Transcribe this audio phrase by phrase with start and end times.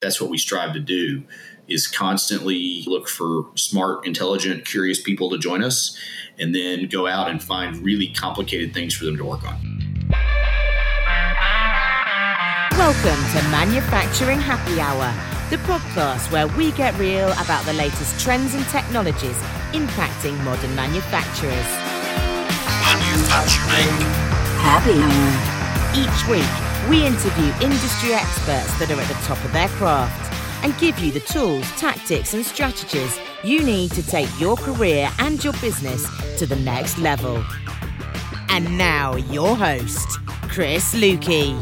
[0.00, 1.24] that's what we strive to do
[1.66, 5.98] is constantly look for smart, intelligent, curious people to join us
[6.38, 9.56] and then go out and find really complicated things for them to work on.
[12.72, 15.12] Welcome to Manufacturing Happy Hour,
[15.50, 19.36] the podcast where we get real about the latest trends and technologies
[19.72, 21.68] impacting modern manufacturers.
[22.86, 23.98] Manufacturing
[24.62, 25.58] Happy Hour.
[25.96, 30.32] Each week, we interview industry experts that are at the top of their craft
[30.64, 35.44] and give you the tools, tactics, and strategies you need to take your career and
[35.44, 36.06] your business
[36.38, 37.44] to the next level.
[38.48, 41.54] And now, your host, Chris Luecke.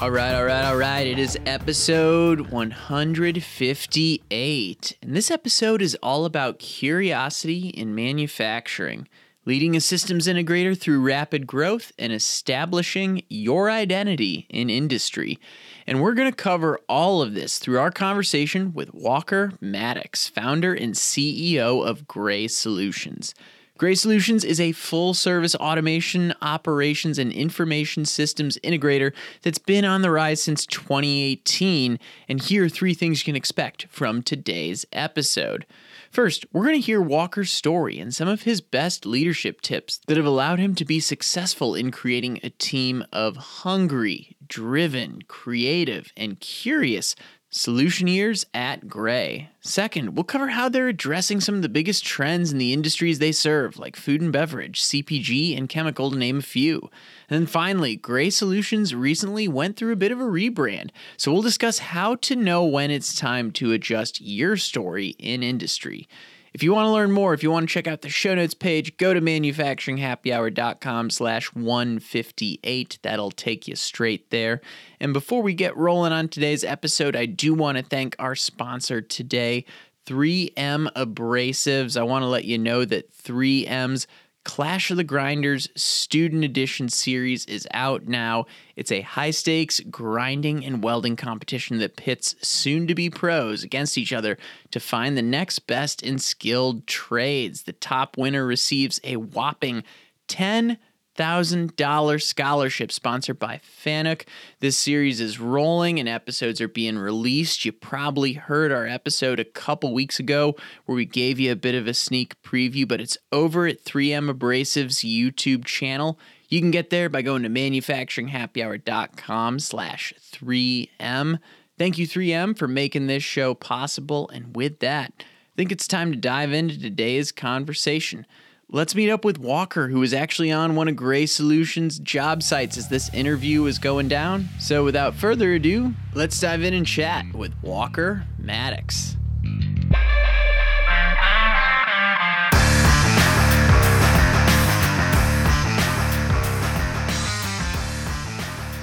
[0.00, 1.06] All right, all right, all right.
[1.06, 4.98] It is episode 158.
[5.02, 9.08] And this episode is all about curiosity in manufacturing,
[9.44, 15.38] leading a systems integrator through rapid growth and establishing your identity in industry.
[15.86, 20.74] And we're going to cover all of this through our conversation with Walker Mattox, founder
[20.74, 23.34] and CEO of Gray Solutions.
[23.76, 30.02] Gray Solutions is a full service automation, operations, and information systems integrator that's been on
[30.02, 31.98] the rise since 2018.
[32.28, 35.66] And here are three things you can expect from today's episode.
[36.14, 40.16] First, we're going to hear Walker's story and some of his best leadership tips that
[40.16, 46.38] have allowed him to be successful in creating a team of hungry, driven, creative, and
[46.38, 47.16] curious
[47.54, 49.48] solutioneers at Gray.
[49.60, 53.30] Second, we'll cover how they're addressing some of the biggest trends in the industries they
[53.30, 56.90] serve, like food and beverage, CPG, and chemical, to name a few.
[57.30, 61.42] And then finally, Gray Solutions recently went through a bit of a rebrand, so we'll
[61.42, 66.08] discuss how to know when it's time to adjust your story in industry.
[66.54, 68.54] If you want to learn more, if you want to check out the show notes
[68.54, 72.98] page, go to manufacturinghappyhour.com slash 158.
[73.02, 74.60] That'll take you straight there.
[75.00, 79.00] And before we get rolling on today's episode, I do want to thank our sponsor
[79.00, 79.64] today,
[80.06, 81.98] 3M Abrasives.
[81.98, 84.06] I want to let you know that 3M's
[84.44, 88.44] Clash of the Grinders Student Edition series is out now.
[88.76, 93.96] It's a high stakes grinding and welding competition that pits soon to be pros against
[93.96, 94.36] each other
[94.70, 97.62] to find the next best in skilled trades.
[97.62, 99.82] The top winner receives a whopping
[100.28, 100.78] 10
[101.14, 104.22] thousand dollar scholarship sponsored by Fanuc.
[104.60, 107.64] This series is rolling and episodes are being released.
[107.64, 111.74] You probably heard our episode a couple weeks ago where we gave you a bit
[111.74, 116.18] of a sneak preview, but it's over at 3M Abrasives YouTube channel.
[116.48, 121.38] You can get there by going to manufacturinghappyhour.com slash 3M.
[121.78, 124.28] Thank you, 3M, for making this show possible.
[124.28, 125.24] And with that, I
[125.56, 128.26] think it's time to dive into today's conversation.
[128.74, 132.76] Let's meet up with Walker, who is actually on one of Gray Solutions' job sites
[132.76, 134.48] as this interview is going down.
[134.58, 139.16] So, without further ado, let's dive in and chat with Walker Mattox.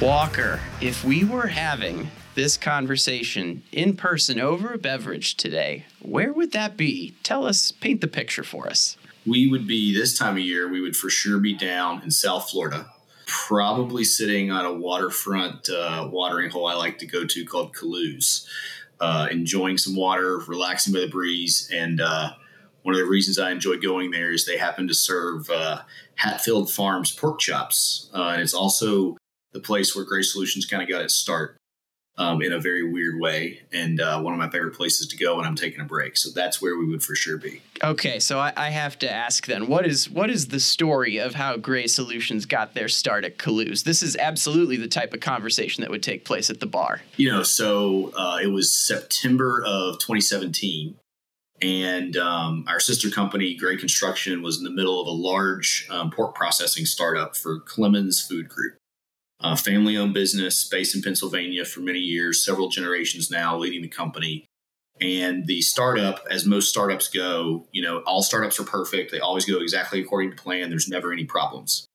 [0.02, 6.54] Walker, if we were having this conversation in person over a beverage today, where would
[6.54, 7.14] that be?
[7.24, 8.96] Tell us, paint the picture for us
[9.26, 12.50] we would be this time of year, we would for sure be down in South
[12.50, 12.88] Florida,
[13.28, 18.48] probably sitting on a waterfront uh, watering hole I like to go to called Calouse,
[19.00, 21.70] uh, enjoying some water, relaxing by the breeze.
[21.74, 22.32] And uh,
[22.82, 25.82] one of the reasons I enjoy going there is they happen to serve uh,
[26.16, 28.10] Hatfield Farms pork chops.
[28.14, 29.18] Uh, and it's also
[29.54, 31.58] the place where Gray Solutions kind of got its start
[32.18, 35.38] um, in a very weird way, and uh, one of my favorite places to go
[35.38, 36.18] when I'm taking a break.
[36.18, 37.62] So that's where we would for sure be.
[37.84, 41.36] Okay, so I, I have to ask then, what is what is the story of
[41.36, 43.84] how Gray Solutions got their start at Calouse?
[43.84, 47.02] This is absolutely the type of conversation that would take place at the bar.
[47.16, 50.96] You know, so uh, it was September of 2017
[51.62, 56.10] and um, our sister company, Gray Construction, was in the middle of a large um,
[56.10, 58.81] pork processing startup for Clemens Food Group
[59.42, 63.88] uh, family owned business based in Pennsylvania for many years, several generations now, leading the
[63.88, 64.46] company.
[65.00, 69.12] And the startup, as most startups go, you know, all startups are perfect.
[69.12, 70.70] They always go exactly according to plan.
[70.70, 71.86] There's never any problems.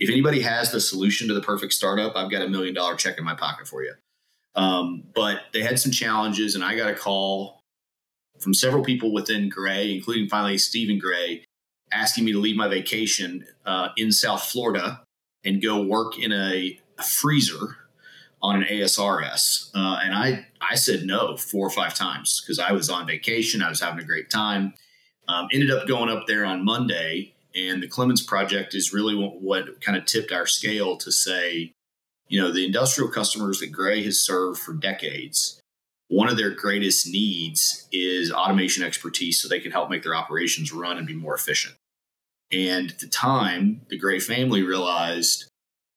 [0.00, 3.18] If anybody has the solution to the perfect startup, I've got a million dollar check
[3.18, 3.94] in my pocket for you.
[4.54, 7.60] Um, but they had some challenges, and I got a call
[8.38, 11.44] from several people within Gray, including finally Stephen Gray,
[11.92, 15.02] asking me to leave my vacation uh, in South Florida
[15.48, 17.76] and go work in a, a freezer
[18.40, 19.70] on an ASRS.
[19.74, 23.62] Uh, and I, I said no four or five times because I was on vacation.
[23.62, 24.74] I was having a great time.
[25.26, 27.34] Um, ended up going up there on Monday.
[27.54, 31.72] And the Clemens project is really what, what kind of tipped our scale to say,
[32.28, 35.60] you know, the industrial customers that Gray has served for decades
[36.08, 40.72] one of their greatest needs is automation expertise so they can help make their operations
[40.72, 41.74] run and be more efficient.
[42.50, 45.50] And at the time, the Gray family realized,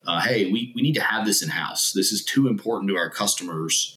[0.05, 1.93] uh, hey, we, we need to have this in house.
[1.93, 3.95] This is too important to our customers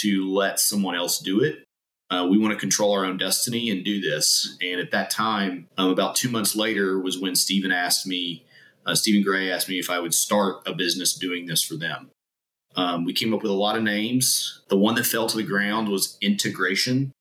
[0.00, 1.64] to let someone else do it.
[2.10, 4.56] Uh, we want to control our own destiny and do this.
[4.60, 8.44] And at that time, um, about two months later, was when Stephen asked me,
[8.86, 12.10] uh, Stephen Gray asked me if I would start a business doing this for them.
[12.76, 14.62] Um, we came up with a lot of names.
[14.68, 17.12] The one that fell to the ground was integration.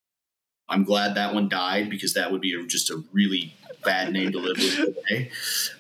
[0.67, 4.31] I'm glad that one died because that would be a, just a really bad name
[4.31, 5.31] to live with today.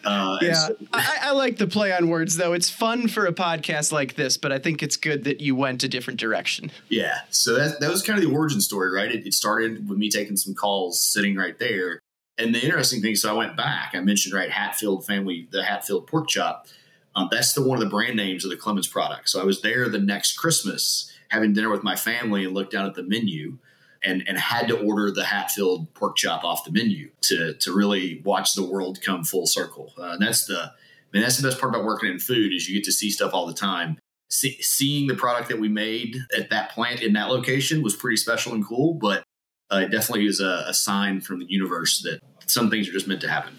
[0.03, 2.53] Uh, yeah, so- I, I, like the play on words though.
[2.53, 5.83] It's fun for a podcast like this, but I think it's good that you went
[5.83, 6.71] a different direction.
[6.89, 9.11] Yeah, so that that was kind of the origin story, right?
[9.11, 11.99] It, it started with me taking some calls, sitting right there.
[12.37, 13.91] And the interesting thing, so I went back.
[13.93, 16.67] I mentioned right Hatfield family, the Hatfield pork chop
[17.15, 19.29] um, that's the one of the brand names of the Clemens product.
[19.29, 22.85] So I was there the next Christmas having dinner with my family and looked down
[22.85, 23.57] at the menu
[24.03, 28.21] and, and had to order the Hatfield pork chop off the menu to, to really
[28.23, 29.93] watch the world come full circle.
[29.97, 30.71] Uh, and that's the, I
[31.13, 33.33] mean, that's the best part about working in food is you get to see stuff
[33.33, 33.97] all the time.
[34.29, 38.17] See, seeing the product that we made at that plant in that location was pretty
[38.17, 39.23] special and cool, but
[39.71, 43.07] uh, it definitely is a, a sign from the universe that some things are just
[43.07, 43.57] meant to happen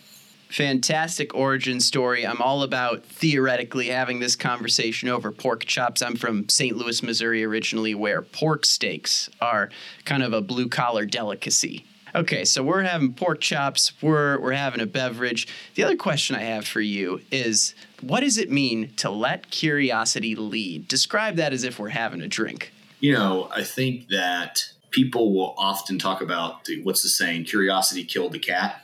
[0.50, 2.26] fantastic origin story.
[2.26, 6.02] I'm all about theoretically having this conversation over pork chops.
[6.02, 6.76] I'm from St.
[6.76, 9.70] Louis, Missouri originally, where pork steaks are
[10.05, 11.85] kind of a blue collar delicacy.
[12.14, 15.47] Okay, so we're having pork chops, we're, we're having a beverage.
[15.76, 20.35] The other question I have for you is what does it mean to let curiosity
[20.35, 20.88] lead?
[20.88, 22.73] Describe that as if we're having a drink.
[22.99, 28.05] You know, I think that people will often talk about the, what's the saying, curiosity
[28.05, 28.82] killed the cat.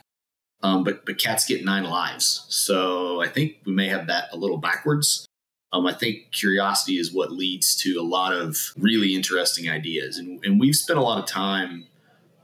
[0.63, 4.37] Um, but but cats get nine lives, so I think we may have that a
[4.37, 5.25] little backwards.
[5.71, 10.43] Um, I think curiosity is what leads to a lot of really interesting ideas, and,
[10.43, 11.85] and we've spent a lot of time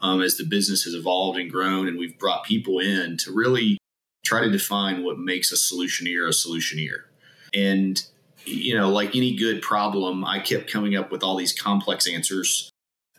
[0.01, 3.79] um, as the business has evolved and grown, and we've brought people in to really
[4.23, 7.05] try to define what makes a solutioneer a solutioneer.
[7.53, 7.99] And
[8.45, 12.69] you know, like any good problem, I kept coming up with all these complex answers,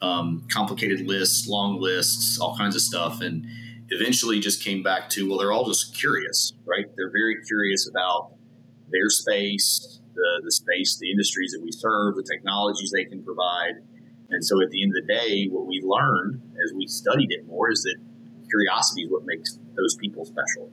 [0.03, 3.47] um, complicated lists, long lists, all kinds of stuff, and
[3.95, 6.87] eventually just came back to well they're all just curious right?
[6.97, 8.33] They're very curious about
[8.91, 13.83] their space the, the space the industries that we serve the technologies they can provide.
[14.31, 17.47] And so at the end of the day what we learned as we studied it
[17.47, 17.97] more is that
[18.49, 20.71] curiosity is what makes those people special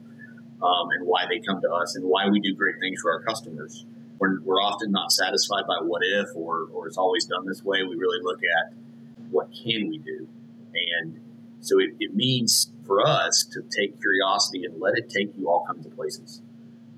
[0.62, 3.22] um, and why they come to us and why we do great things for our
[3.22, 3.84] customers.
[4.18, 7.82] We're, we're often not satisfied by what if or, or it's always done this way.
[7.82, 8.72] We really look at
[9.30, 10.28] what can we do.
[11.00, 11.20] And
[11.60, 15.64] so it, it means for us to take curiosity and let it take you all
[15.66, 16.42] kinds of places.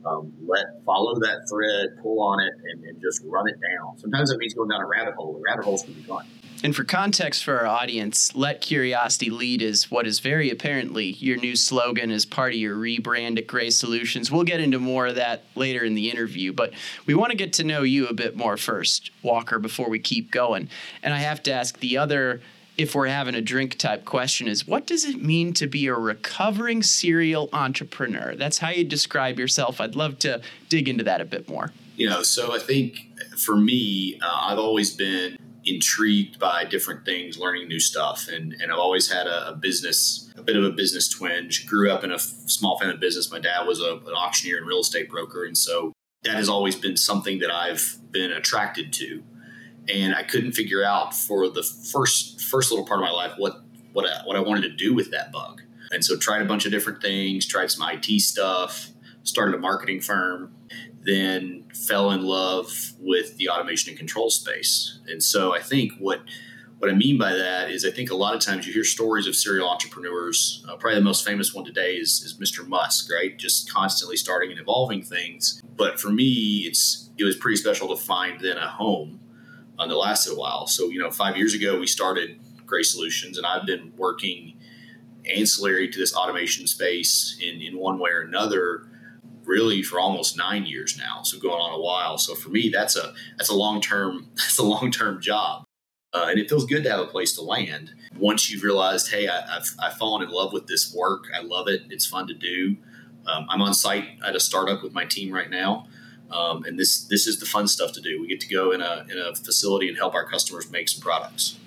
[0.04, 3.96] Um, let follow that thread, pull on it, and, and, just run it down.
[3.96, 5.32] Sometimes it means going down a rabbit hole.
[5.32, 6.26] The rabbit holes can be fun.
[6.64, 11.36] And for context for our audience, let curiosity lead is what is very apparently your
[11.36, 14.30] new slogan as part of your rebrand at Gray Solutions.
[14.30, 16.72] We'll get into more of that later in the interview, but
[17.04, 20.30] we want to get to know you a bit more first, Walker, before we keep
[20.30, 20.70] going.
[21.02, 22.40] And I have to ask the other
[22.76, 25.94] if we're having a drink type question is what does it mean to be a
[25.94, 28.34] recovering serial entrepreneur?
[28.34, 29.80] That's how you describe yourself.
[29.80, 31.72] I'd love to dig into that a bit more.
[31.96, 32.98] You know, so I think
[33.38, 38.72] for me, uh, I've always been intrigued by different things, learning new stuff, and and
[38.72, 41.66] I've always had a, a business, a bit of a business twinge.
[41.66, 43.30] Grew up in a f- small family business.
[43.30, 45.92] My dad was a, an auctioneer and real estate broker, and so
[46.24, 49.22] that has always been something that I've been attracted to
[49.88, 53.62] and I couldn't figure out for the first first little part of my life what
[53.92, 55.62] what I, what I wanted to do with that bug.
[55.92, 58.88] And so tried a bunch of different things, tried some IT stuff,
[59.22, 60.52] started a marketing firm,
[61.02, 64.98] then fell in love with the automation and control space.
[65.06, 66.20] And so I think what
[66.78, 69.26] what I mean by that is I think a lot of times you hear stories
[69.26, 70.64] of serial entrepreneurs.
[70.68, 72.66] Uh, probably the most famous one today is, is Mr.
[72.66, 73.38] Musk, right?
[73.38, 75.62] Just constantly starting and evolving things.
[75.76, 79.20] But for me, it's it was pretty special to find then a home
[79.78, 80.66] uh, that lasted a while.
[80.66, 84.54] So, you know, five years ago, we started Gray Solutions, and I've been working
[85.32, 88.86] ancillary to this automation space in, in one way or another
[89.44, 92.18] really for almost nine years now so going on a while.
[92.18, 95.64] So for me that's a that's a long term that's a long term job.
[96.12, 97.90] Uh, and it feels good to have a place to land.
[98.16, 101.66] Once you've realized hey I, have I've fallen in love with this work i love
[101.68, 102.76] it it's fun to do
[103.26, 105.88] um, i'm on site at a startup with my team right now
[106.30, 108.20] um, and this this is the fun stuff to do.
[108.20, 111.00] We get to go in a in a facility and help our customers make some
[111.00, 111.58] products.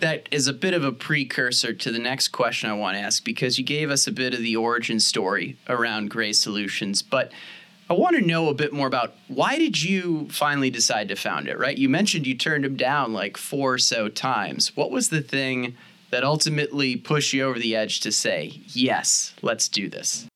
[0.00, 3.22] That is a bit of a precursor to the next question I want to ask
[3.22, 7.32] because you gave us a bit of the origin story around Gray Solutions, but
[7.90, 11.48] I want to know a bit more about why did you finally decide to found
[11.48, 11.76] it, right?
[11.76, 14.74] You mentioned you turned them down like four or so times.
[14.76, 15.76] What was the thing
[16.10, 20.26] that ultimately pushed you over the edge to say, yes, let's do this?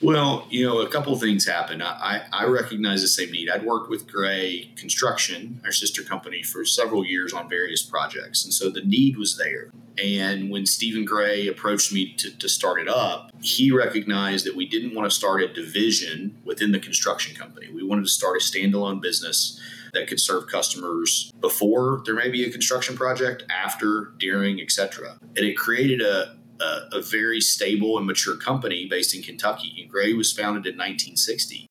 [0.00, 1.82] Well, you know, a couple things happened.
[1.82, 3.50] I, I recognize the same need.
[3.50, 8.44] I'd worked with Gray Construction, our sister company, for several years on various projects.
[8.44, 9.72] And so the need was there.
[10.00, 14.68] And when Stephen Gray approached me to, to start it up, he recognized that we
[14.68, 17.68] didn't want to start a division within the construction company.
[17.68, 19.60] We wanted to start a standalone business
[19.94, 25.18] that could serve customers before there may be a construction project, after, during, etc.
[25.36, 29.76] And it created a, a, a, very stable and mature company based in Kentucky.
[29.80, 31.66] And Gray was founded in 1960.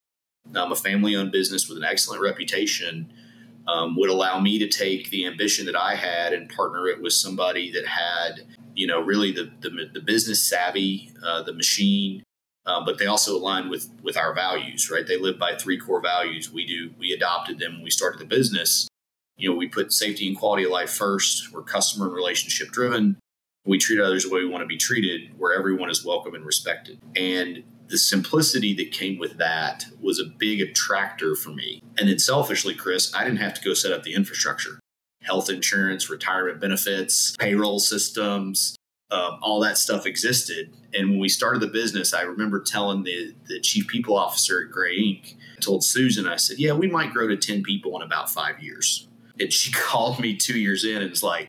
[0.56, 3.12] Um, a family owned business with an excellent reputation
[3.68, 7.14] um, would allow me to take the ambition that I had and partner it with
[7.14, 12.24] somebody that had, you know, really the, the, the business savvy, uh, the machine,
[12.66, 15.08] uh, but they also align with with our values, right?
[15.08, 16.52] They live by three core values.
[16.52, 16.92] We do.
[17.00, 18.90] We adopted them when we started the business.
[19.38, 21.54] You know, we put safety and quality of life first.
[21.54, 23.18] We're customer and relationship driven
[23.68, 26.46] we treat others the way we want to be treated, where everyone is welcome and
[26.46, 27.00] respected.
[27.16, 31.84] And the simplicity that came with that was a big attractor for me.
[31.98, 34.80] And then selfishly, Chris, I didn't have to go set up the infrastructure
[35.22, 38.78] health insurance, retirement benefits, payroll systems,
[39.12, 40.74] um, all that stuff existed.
[40.94, 44.72] And when we started the business, I remember telling the, the chief people officer at
[44.72, 48.02] Gray Inc., I told Susan, I said, Yeah, we might grow to 10 people in
[48.02, 49.08] about five years.
[49.40, 51.48] And she called me two years in and was like,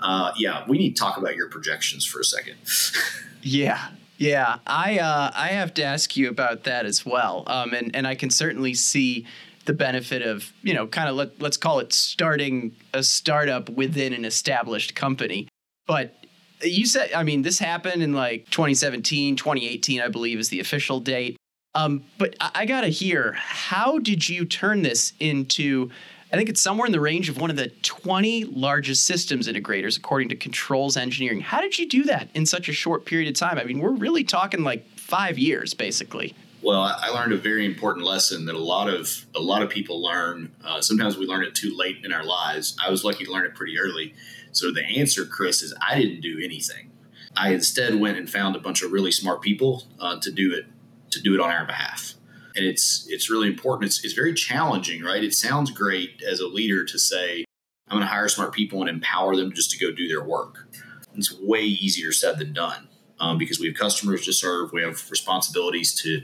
[0.00, 2.56] uh, yeah, we need to talk about your projections for a second.
[3.42, 3.88] yeah.
[4.16, 8.06] Yeah, I uh, I have to ask you about that as well, um, and and
[8.06, 9.26] I can certainly see
[9.64, 14.12] the benefit of you know kind of let let's call it starting a startup within
[14.12, 15.48] an established company.
[15.86, 16.14] But
[16.62, 21.00] you said, I mean, this happened in like 2017, 2018, I believe is the official
[21.00, 21.36] date.
[21.74, 25.90] Um, but I, I gotta hear, how did you turn this into
[26.34, 29.96] I think it's somewhere in the range of one of the 20 largest systems integrators,
[29.96, 31.38] according to Controls Engineering.
[31.38, 33.56] How did you do that in such a short period of time?
[33.56, 36.34] I mean, we're really talking like five years, basically.
[36.60, 40.02] Well, I learned a very important lesson that a lot of a lot of people
[40.02, 40.50] learn.
[40.64, 42.76] Uh, sometimes we learn it too late in our lives.
[42.84, 44.12] I was lucky to learn it pretty early.
[44.50, 46.90] So the answer, Chris, is I didn't do anything.
[47.36, 50.66] I instead went and found a bunch of really smart people uh, to do it
[51.12, 52.14] to do it on our behalf
[52.56, 53.86] and it's it's really important.
[53.86, 55.22] It's it's very challenging, right?
[55.22, 57.44] It sounds great as a leader to say,
[57.88, 60.68] "I'm going to hire smart people and empower them just to go do their work."
[61.16, 62.88] It's way easier said than done
[63.20, 66.22] um, because we have customers to serve, we have responsibilities to,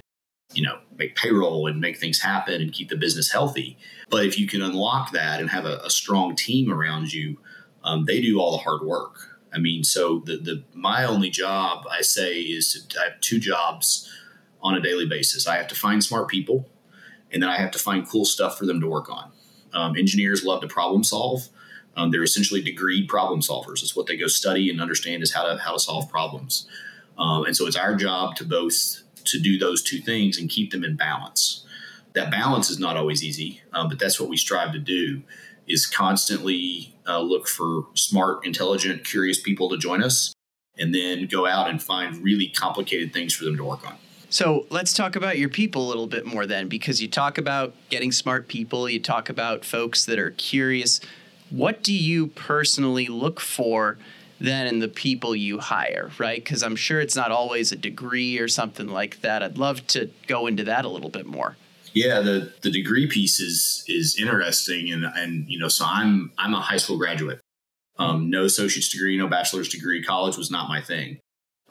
[0.53, 3.79] you know, make payroll and make things happen and keep the business healthy.
[4.09, 7.39] But if you can unlock that and have a, a strong team around you,
[7.85, 9.39] um, they do all the hard work.
[9.53, 13.41] I mean, so the the my only job I say is to I have two
[13.41, 14.09] jobs
[14.63, 15.47] on a daily basis.
[15.47, 16.69] I have to find smart people,
[17.31, 19.33] and then I have to find cool stuff for them to work on.
[19.73, 21.49] Um, engineers love to problem solve.
[21.97, 23.83] Um, they're essentially degree problem solvers.
[23.83, 26.67] It's what they go study and understand is how to how to solve problems.
[27.19, 30.71] Um, and so it's our job to both to do those two things and keep
[30.71, 31.67] them in balance.
[32.15, 35.23] That balance is not always easy, um, but that's what we strive to do.
[35.69, 40.35] Is constantly uh, look for smart, intelligent, curious people to join us,
[40.79, 43.97] and then go out and find really complicated things for them to work on.
[44.31, 47.75] So let's talk about your people a little bit more then, because you talk about
[47.91, 51.01] getting smart people, you talk about folks that are curious.
[51.51, 53.99] What do you personally look for
[54.39, 56.43] then in the people you hire, right?
[56.43, 59.43] Because I'm sure it's not always a degree or something like that.
[59.43, 61.57] I'd love to go into that a little bit more.
[61.93, 66.55] Yeah, the the degree piece is is interesting, and and you know, so I'm I'm
[66.55, 67.41] a high school graduate.
[67.99, 70.03] Um, no associate's degree, no bachelor's degree.
[70.03, 71.19] College was not my thing.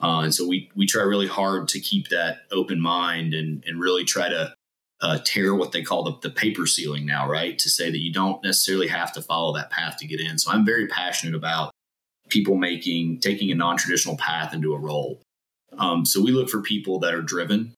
[0.02, 3.80] Uh, and so we we try really hard to keep that open mind and and
[3.80, 4.54] really try to
[5.02, 7.58] uh, tear what they call the, the paper ceiling now, right?
[7.58, 10.38] To say that you don't necessarily have to follow that path to get in.
[10.38, 11.70] So I'm very passionate about
[12.28, 15.20] people making taking a non traditional path into a role.
[15.78, 17.74] Um, so we look for people that are driven,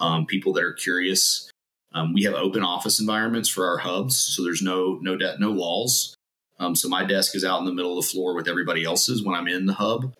[0.00, 1.50] um, people that are curious.
[1.94, 5.52] Um, we have open office environments for our hubs, so there's no no debt, no
[5.52, 6.14] walls.
[6.60, 9.22] Um, so my desk is out in the middle of the floor with everybody else's
[9.22, 10.14] when I'm in the hub.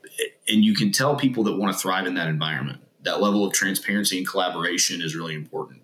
[0.48, 2.80] And you can tell people that want to thrive in that environment.
[3.02, 5.82] That level of transparency and collaboration is really important.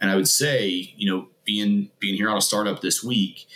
[0.00, 3.46] And I would say, you know, being being here on a startup this week,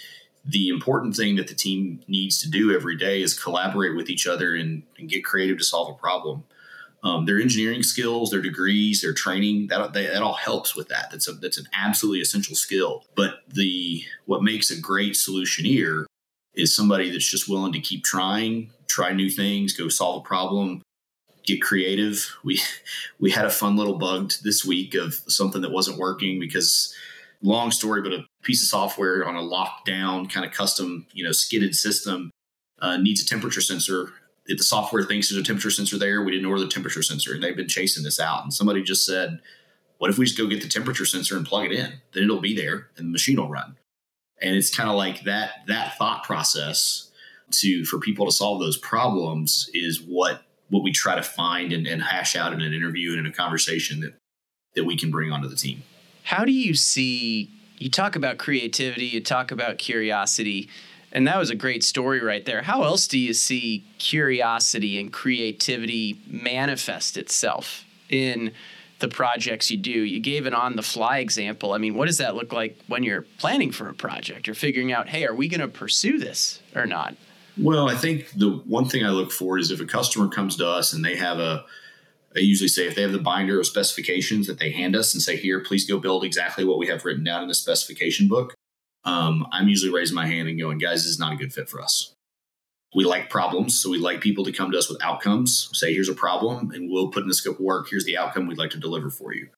[0.45, 4.27] the important thing that the team needs to do every day is collaborate with each
[4.27, 6.45] other and, and get creative to solve a problem.
[7.05, 11.11] Um, their engineering skills, their degrees, their training, that, that all helps with that.
[11.11, 13.05] That's a that's an absolutely essential skill.
[13.15, 16.07] But the what makes a great solutioneer
[16.55, 20.83] is somebody that's just willing to keep trying, try new things, go solve a problem,
[21.45, 22.37] get creative.
[22.45, 22.61] We
[23.21, 26.95] we had a fun little bug this week of something that wasn't working because
[27.43, 31.33] long story, but a piece of software on a lockdown kind of custom, you know,
[31.33, 32.31] skidded system
[32.81, 34.13] uh, needs a temperature sensor.
[34.47, 37.35] If the software thinks there's a temperature sensor there, we didn't order the temperature sensor,
[37.35, 38.43] and they've been chasing this out.
[38.43, 39.41] And somebody just said,
[39.99, 41.93] "What if we just go get the temperature sensor and plug it in?
[42.13, 43.77] Then it'll be there, and the machine will run."
[44.43, 47.11] And it's kind of like that that thought process
[47.53, 51.87] to for people to solve those problems is what what we try to find and,
[51.87, 54.15] and hash out in an interview and in a conversation that
[54.75, 55.83] that we can bring onto the team.
[56.25, 57.51] How do you see?
[57.79, 60.69] You talk about creativity, you talk about curiosity,
[61.11, 62.63] and that was a great story right there.
[62.63, 68.53] How else do you see curiosity and creativity manifest itself in
[69.03, 69.91] the projects you do?
[69.91, 71.75] You gave an on the fly example.
[71.75, 74.91] I mean, what does that look like when you're planning for a project or figuring
[74.91, 77.15] out, hey, are we going to pursue this or not?
[77.59, 80.67] Well, I think the one thing I look for is if a customer comes to
[80.67, 81.67] us and they have a,
[82.35, 85.23] I usually say if they have the binder of specifications that they hand us and
[85.23, 88.55] say, here, please go build exactly what we have written down in the specification book.
[89.05, 91.69] Um, I'm usually raising my hand and going, guys, this is not a good fit
[91.69, 92.15] for us.
[92.95, 95.71] We like problems, so we like people to come to us with outcomes.
[95.73, 97.89] Say, here's a problem, and we'll put in the scope of work.
[97.89, 99.49] Here's the outcome we'd like to deliver for you.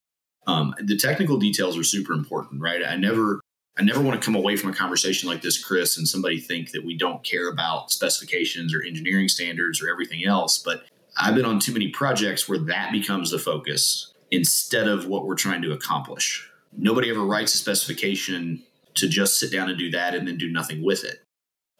[0.47, 2.83] Um, the technical details are super important, right?
[2.87, 3.41] I never
[3.77, 6.71] I never want to come away from a conversation like this, Chris, and somebody think
[6.71, 10.59] that we don't care about specifications or engineering standards or everything else.
[10.59, 10.85] But
[11.17, 15.35] I've been on too many projects where that becomes the focus instead of what we're
[15.35, 16.49] trying to accomplish.
[16.77, 18.63] Nobody ever writes a specification
[18.95, 21.24] to just sit down and do that and then do nothing with it.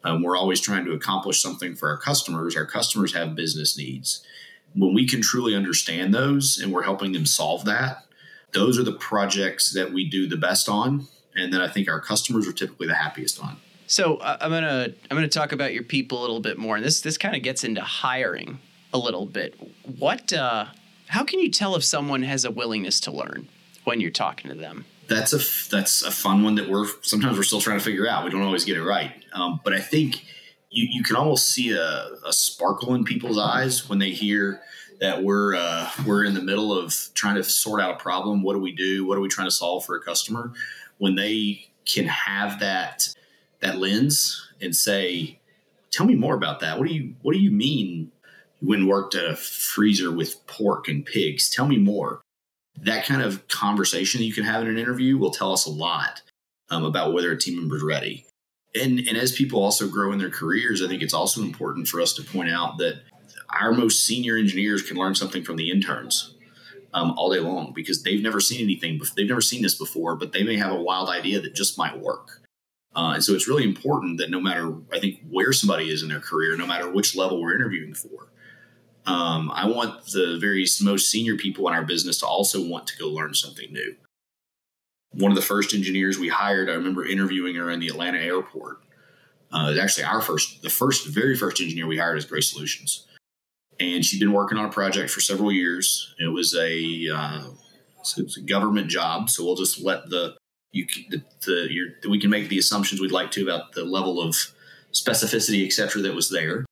[0.05, 2.55] Um, we're always trying to accomplish something for our customers.
[2.55, 4.23] Our customers have business needs.
[4.75, 8.05] When we can truly understand those and we're helping them solve that,
[8.53, 11.99] those are the projects that we do the best on and that I think our
[11.99, 13.57] customers are typically the happiest on.
[13.87, 16.85] So uh, I'm gonna I'm gonna talk about your people a little bit more, and
[16.85, 18.59] this this kind of gets into hiring
[18.93, 19.55] a little bit.
[19.99, 20.67] What uh,
[21.07, 23.47] how can you tell if someone has a willingness to learn
[23.83, 24.85] when you're talking to them?
[25.07, 28.23] That's a that's a fun one that we're sometimes we're still trying to figure out.
[28.23, 30.25] We don't always get it right, um, but I think
[30.69, 34.61] you you can almost see a, a sparkle in people's eyes when they hear
[34.99, 38.41] that we're uh, we're in the middle of trying to sort out a problem.
[38.41, 39.05] What do we do?
[39.05, 40.53] What are we trying to solve for a customer?
[40.97, 43.13] when they can have that
[43.59, 45.39] that lens and say,
[45.91, 46.77] "Tell me more about that.
[46.77, 48.11] What do you What do you mean
[48.61, 51.49] you went worked at a freezer with pork and pigs?
[51.49, 52.21] Tell me more."
[52.77, 55.71] That kind of conversation that you can have in an interview will tell us a
[55.71, 56.21] lot
[56.69, 58.25] um, about whether a team member is ready.
[58.73, 62.01] And and as people also grow in their careers, I think it's also important for
[62.01, 63.01] us to point out that
[63.49, 66.35] our most senior engineers can learn something from the interns
[66.93, 68.99] um, all day long because they've never seen anything.
[69.15, 71.99] They've never seen this before, but they may have a wild idea that just might
[71.99, 72.41] work.
[72.95, 76.09] Uh, and so it's really important that no matter, I think, where somebody is in
[76.09, 78.29] their career, no matter which level we're interviewing for,
[79.05, 82.97] um, I want the very most senior people in our business to also want to
[82.97, 83.95] go learn something new.
[85.11, 88.79] One of the first engineers we hired, I remember interviewing her in the Atlanta airport.
[89.51, 93.05] Uh, actually our first, the first, very first engineer we hired is Gray Solutions
[93.79, 96.13] and she'd been working on a project for several years.
[96.19, 97.43] It was a uh,
[98.17, 100.35] a government job, so we'll just let the
[100.71, 104.21] you the, the your, we can make the assumptions we'd like to about the level
[104.21, 104.35] of
[104.93, 106.65] specificity, et cetera, that was there.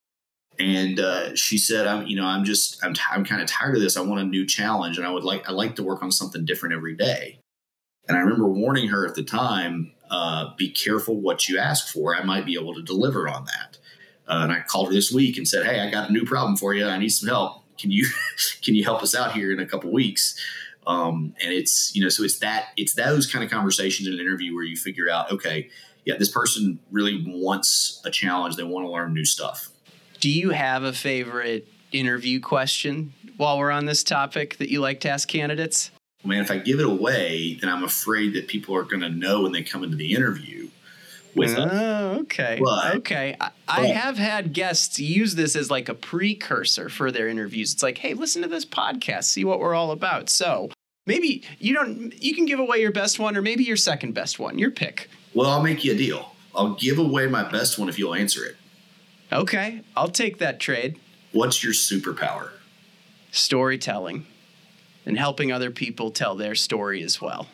[0.60, 3.76] And uh, she said, "I'm you know I'm just I'm t- I'm kind of tired
[3.76, 3.98] of this.
[3.98, 6.46] I want a new challenge, and I would like I like to work on something
[6.46, 7.40] different every day."
[8.08, 12.16] And I remember warning her at the time, uh, "Be careful what you ask for.
[12.16, 13.78] I might be able to deliver on that."
[14.28, 16.56] Uh, and I called her this week and said, "Hey, I got a new problem
[16.56, 16.86] for you.
[16.86, 17.64] I need some help.
[17.80, 18.08] Can you
[18.62, 20.40] can you help us out here in a couple weeks?"
[20.86, 24.20] Um, and it's you know, so it's that it's those kind of conversations in an
[24.20, 25.70] interview where you figure out, okay,
[26.06, 28.56] yeah, this person really wants a challenge.
[28.56, 29.70] They want to learn new stuff.
[30.24, 35.02] Do you have a favorite interview question while we're on this topic that you like
[35.02, 35.92] to ask candidates?
[36.24, 39.42] Man, if I give it away, then I'm afraid that people are going to know
[39.42, 40.70] when they come into the interview
[41.36, 42.58] with oh, okay.
[42.64, 43.36] But, okay.
[43.42, 47.74] I, I, have had guests use this as like a precursor for their interviews.
[47.74, 50.30] It's like, hey, listen to this podcast, see what we're all about.
[50.30, 50.70] So
[51.06, 54.40] maybe you don't you can give away your best one or maybe your second best
[54.40, 54.58] one.
[54.58, 55.10] Your pick.
[55.34, 56.34] Well, I'll make you a deal.
[56.56, 58.56] I'll give away my best one if you'll answer it.
[59.34, 59.82] Okay.
[59.96, 61.00] I'll take that trade.
[61.32, 62.52] What's your superpower?
[63.32, 64.28] Storytelling
[65.06, 67.48] and helping other people tell their story as well.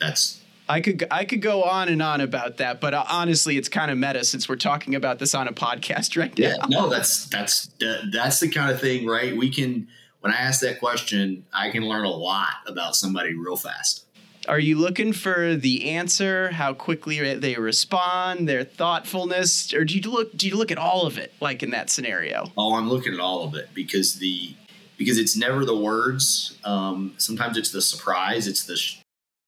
[0.00, 3.68] That's I could I could go on and on about that, but uh, honestly, it's
[3.68, 6.48] kind of meta since we're talking about this on a podcast right now.
[6.48, 7.70] Yeah, no, that's that's
[8.12, 9.36] that's the kind of thing, right?
[9.36, 9.88] We can
[10.20, 14.06] when I ask that question, I can learn a lot about somebody real fast.
[14.50, 20.10] Are you looking for the answer, how quickly they respond, their thoughtfulness, or do you
[20.10, 22.50] look do you look at all of it like in that scenario?
[22.58, 24.56] Oh, I'm looking at all of it because the
[24.98, 26.58] because it's never the words.
[26.64, 28.48] Um, sometimes it's the surprise.
[28.48, 28.76] It's the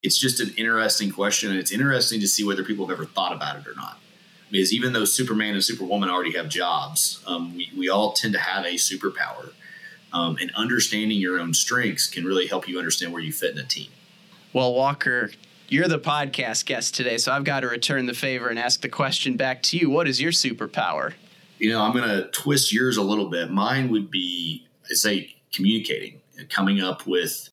[0.05, 3.33] it's just an interesting question, and it's interesting to see whether people have ever thought
[3.35, 3.99] about it or not.
[4.53, 8.41] Because even though Superman and Superwoman already have jobs, um, we, we all tend to
[8.41, 9.51] have a superpower.
[10.13, 13.59] Um, and understanding your own strengths can really help you understand where you fit in
[13.59, 13.89] a team.
[14.55, 15.31] Well, Walker,
[15.69, 18.89] you're the podcast guest today, so I've got to return the favor and ask the
[18.91, 19.89] question back to you.
[19.89, 21.15] What is your superpower?
[21.59, 23.51] You know, I'm going to twist yours a little bit.
[23.51, 27.49] Mine would be, I say, communicating coming up with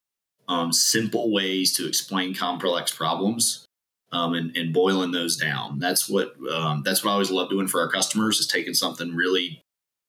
[0.49, 3.65] um, simple ways to explain complex problems
[4.11, 5.79] um, and, and, boiling those down.
[5.79, 9.15] That's what um, that's what I always love doing for our customers is taking something
[9.15, 9.61] really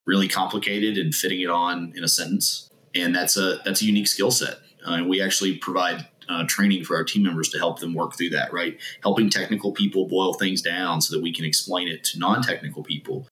[0.07, 2.69] really complicated and fitting it on in a sentence.
[2.95, 4.57] And that's a that's a unique skill set.
[4.85, 8.31] Uh, we actually provide uh, training for our team members to help them work through
[8.31, 8.53] that.
[8.53, 12.85] Right, helping technical people boil things down so that we can explain it to non-technical
[12.85, 13.27] people.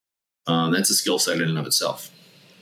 [0.46, 2.10] Um, that's a skill set in and of itself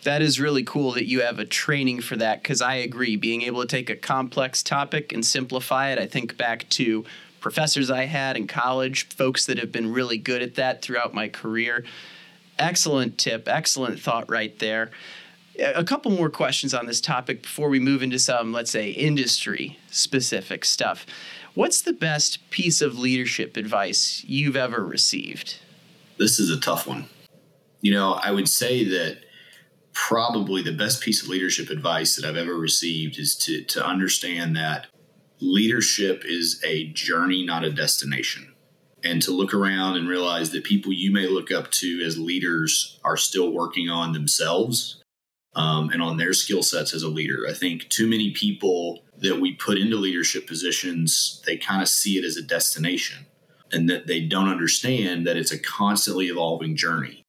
[0.07, 3.16] that is really cool that you have a training for that because I agree.
[3.16, 7.05] Being able to take a complex topic and simplify it, I think back to
[7.40, 11.29] professors I had in college, folks that have been really good at that throughout my
[11.29, 11.85] career.
[12.59, 14.90] Excellent tip, excellent thought right there.
[15.59, 19.79] A couple more questions on this topic before we move into some, let's say, industry
[19.90, 21.07] specific stuff.
[21.55, 25.57] What's the best piece of leadership advice you've ever received?
[26.19, 27.09] This is a tough one.
[27.81, 29.19] You know, I would say that
[29.92, 34.55] probably the best piece of leadership advice that I've ever received is to, to understand
[34.57, 34.88] that
[35.40, 38.55] leadership is a journey, not a destination.
[39.03, 42.99] And to look around and realize that people you may look up to as leaders
[43.05, 45.03] are still working on themselves
[45.57, 47.47] um, and on their skill sets as a leader.
[47.49, 52.19] I think too many people that we put into leadership positions, they kind of see
[52.19, 53.27] it as a destination
[53.73, 57.23] and that they don't understand that it's a constantly evolving journey.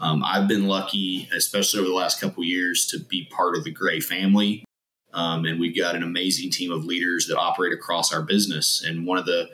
[0.00, 3.70] Um, I've been lucky, especially over the last couple years, to be part of the
[3.70, 4.64] Gray family.
[5.14, 8.84] Um, and we've got an amazing team of leaders that operate across our business.
[8.84, 9.48] And one of the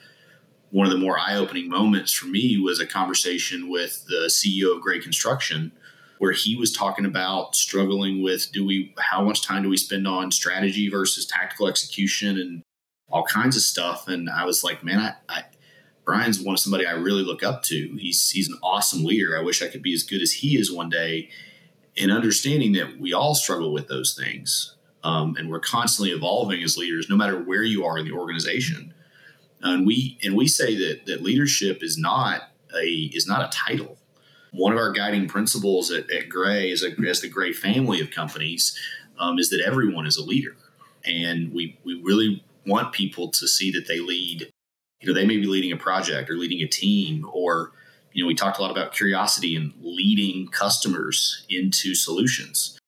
[0.71, 4.83] one of the more eye-opening moments for me was a conversation with the CEO of
[4.83, 5.71] Gray Construction,
[6.19, 10.07] where he was talking about struggling with do we how much time do we spend
[10.07, 12.63] on strategy versus tactical execution and
[13.11, 14.09] all kinds of stuff.
[14.09, 15.45] And I was like, man, I, I
[16.05, 17.97] Brian's one of somebody I really look up to.
[17.99, 19.39] He's he's an awesome leader.
[19.39, 21.31] I wish I could be as good as he is one day.
[21.97, 24.75] And understanding that we all struggle with those things,
[25.05, 28.93] um, and we're constantly evolving as leaders, no matter where you are in the organization.
[29.63, 33.99] And we and we say that that leadership is not a is not a title.
[34.55, 38.13] One of our guiding principles at, at Gray, as, a, as the Gray family of
[38.13, 38.79] companies,
[39.19, 40.57] um, is that everyone is a leader,
[41.05, 44.49] and we we really want people to see that they lead
[45.01, 47.73] you know they may be leading a project or leading a team or
[48.13, 52.79] you know we talked a lot about curiosity and leading customers into solutions.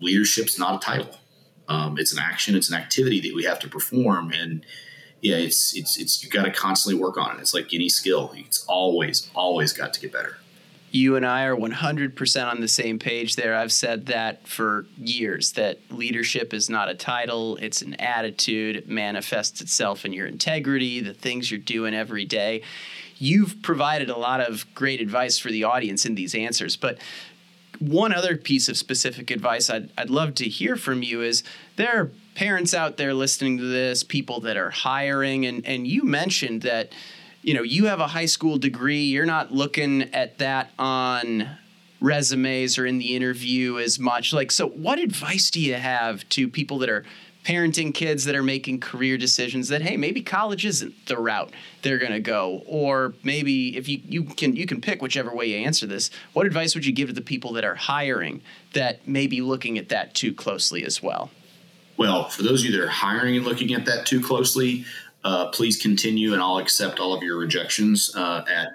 [0.00, 1.16] Leadership's not a title.
[1.68, 4.32] Um, it's an action it's an activity that we have to perform.
[4.32, 4.64] And
[5.22, 7.40] yeah it's it's it's you've got to constantly work on it.
[7.40, 8.32] It's like any skill.
[8.34, 10.36] It's always always got to get better
[10.96, 13.54] you and I are 100% on the same page there.
[13.54, 18.76] I've said that for years that leadership is not a title, it's an attitude.
[18.76, 22.62] It manifests itself in your integrity, the things you're doing every day.
[23.18, 26.98] You've provided a lot of great advice for the audience in these answers, but
[27.78, 31.42] one other piece of specific advice I'd, I'd love to hear from you is
[31.76, 36.04] there are parents out there listening to this, people that are hiring, and, and you
[36.04, 36.92] mentioned that
[37.46, 41.48] you know, you have a high school degree, you're not looking at that on
[42.00, 44.32] resumes or in the interview as much.
[44.32, 47.04] Like, so what advice do you have to people that are
[47.44, 51.48] parenting kids that are making career decisions that hey maybe college isn't the route
[51.82, 55.46] they're going to go or maybe if you, you can you can pick whichever way
[55.46, 59.06] you answer this what advice would you give to the people that are hiring that
[59.06, 61.30] may be looking at that too closely as well
[61.96, 64.84] well for those of you that are hiring and looking at that too closely
[65.26, 68.68] uh, please continue and I'll accept all of your rejections uh, at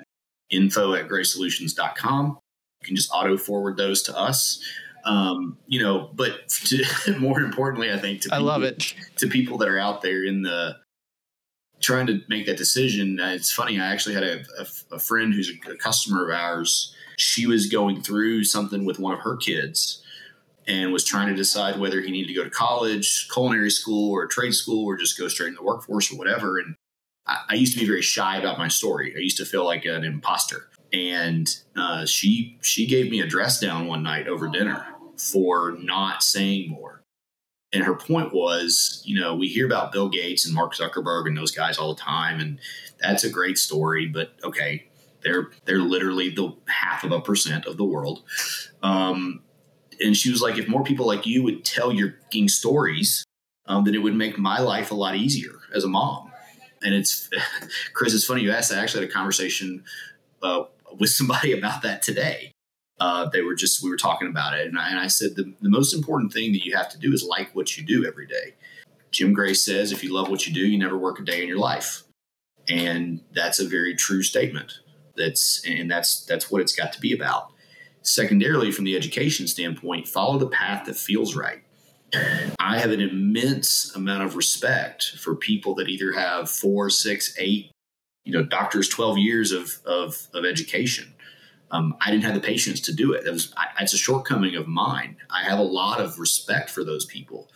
[0.49, 2.39] info at graysolutions.com.
[2.81, 4.61] You can just auto forward those to us.
[5.05, 6.83] Um, you know, but to,
[7.19, 10.25] more importantly, I think to people, I love it to people that are out there
[10.25, 10.75] in the
[11.79, 13.17] trying to make that decision.
[13.21, 13.79] Uh, it's funny.
[13.79, 16.93] I actually had a, a, a friend who's a, a customer of ours.
[17.17, 20.00] She was going through something with one of her kids
[20.71, 24.25] and was trying to decide whether he needed to go to college, culinary school, or
[24.25, 26.59] trade school, or just go straight into the workforce or whatever.
[26.59, 26.75] And
[27.27, 29.13] I, I used to be very shy about my story.
[29.13, 30.69] I used to feel like an imposter.
[30.93, 34.85] And uh, she she gave me a dress down one night over dinner
[35.17, 37.03] for not saying more.
[37.73, 41.37] And her point was, you know, we hear about Bill Gates and Mark Zuckerberg and
[41.37, 42.59] those guys all the time, and
[42.99, 44.05] that's a great story.
[44.07, 44.87] But okay,
[45.21, 48.23] they're they're literally the half of a percent of the world.
[48.83, 49.41] Um,
[50.01, 52.15] and she was like, if more people like you would tell your
[52.47, 53.23] stories,
[53.67, 56.31] um, then it would make my life a lot easier as a mom.
[56.83, 57.29] And it's,
[57.93, 58.73] Chris, it's funny you asked.
[58.73, 59.83] I actually had a conversation
[60.41, 60.63] uh,
[60.97, 62.51] with somebody about that today.
[62.99, 64.67] Uh, they were just, we were talking about it.
[64.67, 67.11] And I, and I said, the, the most important thing that you have to do
[67.13, 68.53] is like what you do every day.
[69.09, 71.47] Jim Gray says, if you love what you do, you never work a day in
[71.47, 72.03] your life.
[72.69, 74.79] And that's a very true statement.
[75.17, 77.50] That's, and that's, that's what it's got to be about.
[78.03, 81.61] Secondarily, from the education standpoint, follow the path that feels right.
[82.59, 87.71] I have an immense amount of respect for people that either have four, six, eight,
[88.25, 91.13] you know, doctors, 12 years of, of, of education.
[91.71, 93.25] Um, I didn't have the patience to do it.
[93.25, 95.15] It was, I, it's a shortcoming of mine.
[95.29, 97.49] I have a lot of respect for those people.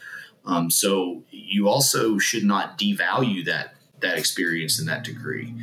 [0.45, 5.53] Um, so you also should not devalue that that experience and that degree.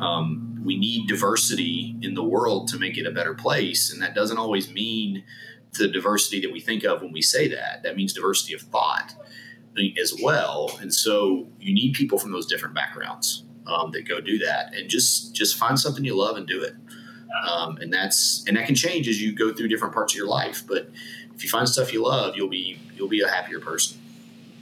[0.00, 4.14] Um, we need diversity in the world to make it a better place, and that
[4.14, 5.24] doesn't always mean
[5.78, 7.82] the diversity that we think of when we say that.
[7.82, 9.14] That means diversity of thought
[10.00, 10.76] as well.
[10.80, 14.88] And so you need people from those different backgrounds um, that go do that, and
[14.88, 16.74] just just find something you love and do it.
[17.48, 20.26] Um, and that's and that can change as you go through different parts of your
[20.26, 20.64] life.
[20.66, 20.90] But
[21.34, 23.98] if you find stuff you love, you'll be you'll be a happier person.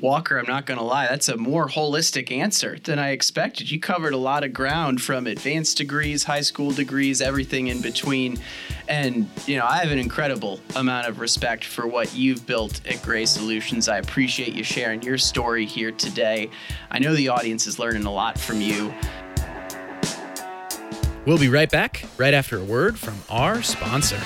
[0.01, 3.71] Walker, I'm not going to lie, that's a more holistic answer than I expected.
[3.71, 8.39] You covered a lot of ground from advanced degrees, high school degrees, everything in between.
[8.89, 13.03] And, you know, I have an incredible amount of respect for what you've built at
[13.03, 13.89] Gray Solutions.
[13.89, 16.51] I appreciate you sharing your story here today.
[16.91, 18.95] I know the audience is learning a lot from you.
[21.27, 24.21] We'll be right back right after a word from our sponsor.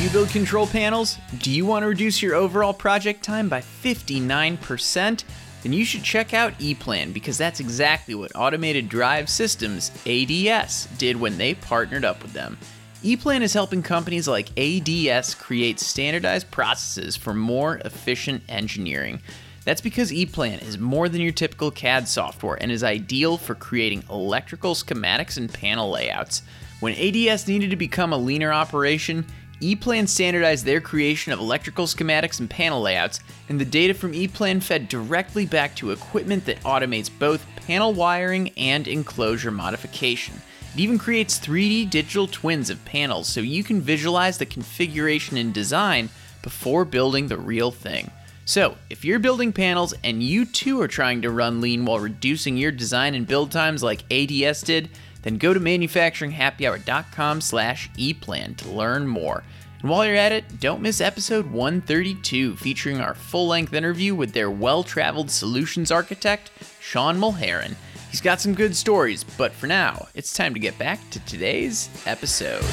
[0.00, 1.18] You build control panels?
[1.40, 5.24] Do you want to reduce your overall project time by 59%?
[5.62, 11.20] Then you should check out ePlan because that's exactly what Automated Drive Systems, ADS, did
[11.20, 12.56] when they partnered up with them.
[13.02, 19.20] ePlan is helping companies like ADS create standardized processes for more efficient engineering.
[19.66, 24.04] That's because ePlan is more than your typical CAD software and is ideal for creating
[24.08, 26.40] electrical schematics and panel layouts.
[26.80, 29.26] When ADS needed to become a leaner operation,
[29.60, 34.62] ePlan standardized their creation of electrical schematics and panel layouts, and the data from ePlan
[34.62, 40.40] fed directly back to equipment that automates both panel wiring and enclosure modification.
[40.74, 45.52] It even creates 3D digital twins of panels so you can visualize the configuration and
[45.52, 46.08] design
[46.42, 48.10] before building the real thing.
[48.46, 52.56] So, if you're building panels and you too are trying to run lean while reducing
[52.56, 54.88] your design and build times like ADS did,
[55.22, 59.44] then go to manufacturinghappyhour.com slash eplan to learn more.
[59.80, 64.50] And while you're at it, don't miss episode 132 featuring our full-length interview with their
[64.50, 67.76] well-traveled solutions architect, Sean Mulheron.
[68.10, 71.88] He's got some good stories, but for now, it's time to get back to today's
[72.06, 72.64] episode.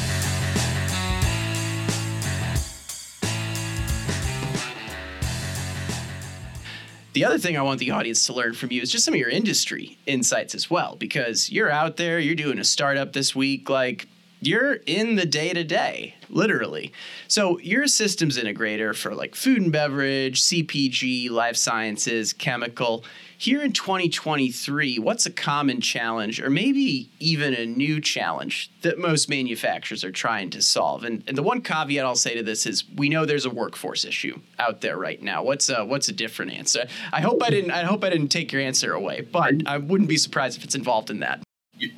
[7.17, 9.19] The other thing I want the audience to learn from you is just some of
[9.19, 13.71] your industry insights as well, because you're out there, you're doing a startup this week,
[13.71, 14.07] like
[14.39, 16.93] you're in the day to day, literally.
[17.27, 23.03] So you're a systems integrator for like food and beverage, CPG, life sciences, chemical.
[23.39, 29.29] Here in 2023, what's a common challenge, or maybe even a new challenge that most
[29.29, 31.03] manufacturers are trying to solve?
[31.03, 34.05] And, and the one caveat I'll say to this is, we know there's a workforce
[34.05, 35.43] issue out there right now.
[35.43, 36.87] What's a what's a different answer?
[37.13, 40.09] I hope I didn't I hope I didn't take your answer away, but I wouldn't
[40.09, 41.43] be surprised if it's involved in that.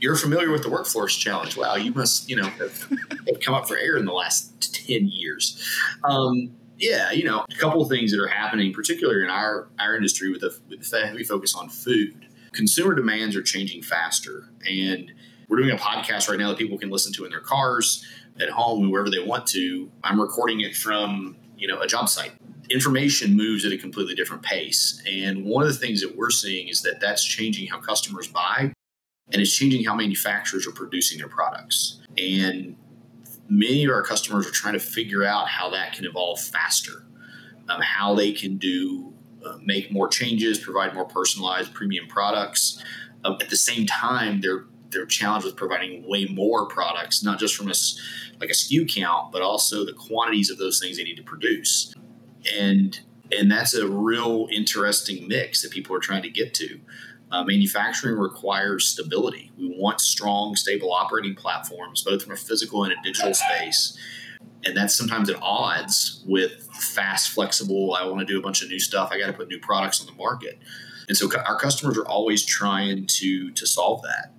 [0.02, 1.56] You're familiar with the workforce challenge.
[1.56, 2.90] Wow, you must you know have,
[3.28, 5.66] have come up for air in the last ten years.
[6.04, 9.96] Um, yeah, you know, a couple of things that are happening, particularly in our our
[9.96, 12.26] industry with a with a heavy focus on food.
[12.54, 15.12] Consumer demands are changing faster, and
[15.50, 18.06] we're doing a podcast right now that people can listen to in their cars,
[18.40, 19.92] at home, wherever they want to.
[20.04, 22.32] I'm recording it from you know a job site.
[22.70, 26.70] Information moves at a completely different pace, and one of the things that we're seeing
[26.70, 28.72] is that that's changing how customers buy,
[29.34, 32.00] and it's changing how manufacturers are producing their products.
[32.18, 32.78] And
[33.50, 37.06] many of our customers are trying to figure out how that can evolve faster,
[37.68, 39.14] um, how they can do
[39.46, 42.84] uh, make more changes, provide more personalized premium products.
[43.24, 47.56] Um, at the same time, they're they're challenged with providing way more products, not just
[47.56, 47.74] from a
[48.40, 51.94] like a SKU count, but also the quantities of those things they need to produce.
[52.58, 53.00] And
[53.32, 56.80] and that's a real interesting mix that people are trying to get to.
[57.32, 59.52] Uh, manufacturing requires stability.
[59.58, 63.98] We want strong, stable operating platforms, both from a physical and a digital space.
[64.66, 68.70] And that's sometimes at odds with fast, flexible, I want to do a bunch of
[68.70, 69.10] new stuff.
[69.12, 70.60] I got to put new products on the market.
[71.08, 74.34] And so our customers are always trying to, to solve that.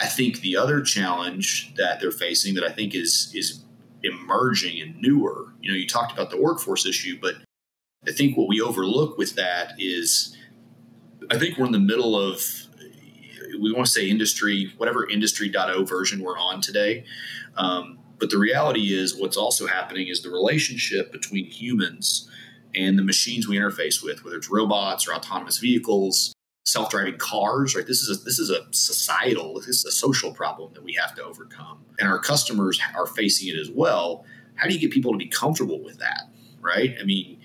[0.00, 3.64] I think the other challenge that they're facing that I think is is
[4.02, 5.52] emerging and newer.
[5.60, 7.34] You know, you talked about the workforce issue, but
[8.06, 10.36] I think what we overlook with that is
[11.30, 12.42] I think we're in the middle of
[13.60, 17.04] we want to say industry, whatever industry.0 version we're on today.
[17.56, 22.30] Um, but the reality is, what's also happening is the relationship between humans
[22.74, 26.34] and the machines we interface with, whether it's robots or autonomous vehicles,
[26.66, 27.86] self-driving cars right?
[27.86, 31.14] This is a, this is a societal this is a social problem that we have
[31.16, 31.84] to overcome.
[31.98, 34.24] And our customers are facing it as well.
[34.56, 36.28] How do you get people to be comfortable with that
[36.60, 36.94] right?
[37.00, 37.37] I mean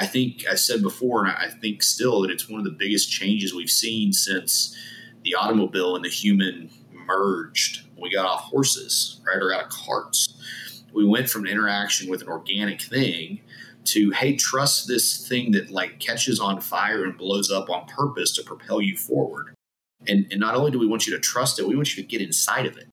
[0.00, 3.10] i think i said before and i think still that it's one of the biggest
[3.10, 4.76] changes we've seen since
[5.24, 6.70] the automobile and the human
[7.06, 7.82] merged.
[8.00, 10.38] We got off horses right or out of carts
[10.92, 13.40] we went from an interaction with an organic thing
[13.84, 18.32] to hey trust this thing that like catches on fire and blows up on purpose
[18.32, 19.54] to propel you forward.
[20.06, 22.08] And and not only do we want you to trust it we want you to
[22.08, 22.88] get inside of it.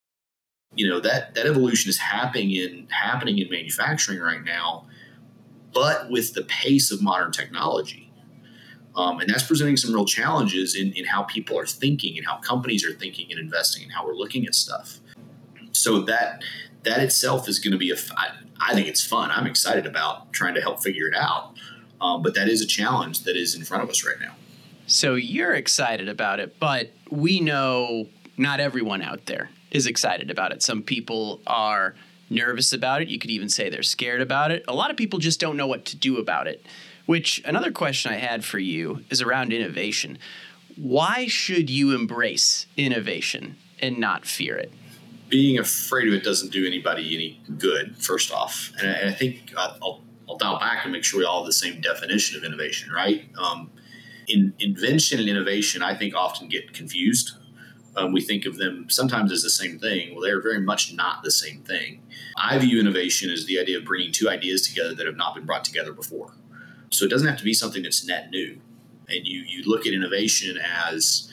[0.76, 4.88] You know that that evolution is happening in happening in manufacturing right now
[5.76, 8.12] but with the pace of modern technology
[8.96, 12.38] um, and that's presenting some real challenges in, in how people are thinking and how
[12.38, 15.00] companies are thinking and investing and how we're looking at stuff
[15.72, 16.42] so that
[16.84, 17.96] that itself is going to be a
[18.60, 19.32] I think it's fun.
[19.32, 21.54] I'm excited about trying to help figure it out.
[22.00, 24.36] Um, but that is a challenge that is in front of us right now.
[24.88, 28.08] So you're excited about it, but we know
[28.38, 30.62] not everyone out there is excited about it.
[30.62, 31.96] Some people are
[32.30, 33.08] nervous about it.
[33.08, 34.64] You could even say they're scared about it.
[34.68, 36.66] A lot of people just don't know what to do about it.
[37.06, 40.18] Which another question I had for you is around innovation.
[40.76, 44.72] Why should you embrace innovation and not fear it?
[45.30, 47.98] being afraid of it doesn't do anybody any good.
[47.98, 51.26] First off, and I, and I think I'll, I'll, dial back and make sure we
[51.26, 53.30] all have the same definition of innovation, right?
[53.38, 53.72] Um,
[54.28, 57.32] in invention and innovation, I think often get confused.
[57.98, 60.14] Um, we think of them sometimes as the same thing.
[60.14, 62.02] Well, they're very much not the same thing.
[62.38, 65.46] I view innovation as the idea of bringing two ideas together that have not been
[65.46, 66.34] brought together before.
[66.92, 68.60] So it doesn't have to be something that's net new.
[69.08, 71.32] And you you look at innovation as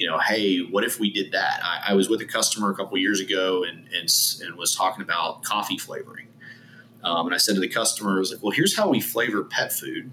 [0.00, 1.60] you know, hey, what if we did that?
[1.62, 4.08] I, I was with a customer a couple years ago and, and,
[4.42, 6.28] and was talking about coffee flavoring.
[7.04, 9.44] Um, and I said to the customer, I was like, well, here's how we flavor
[9.44, 10.10] pet food.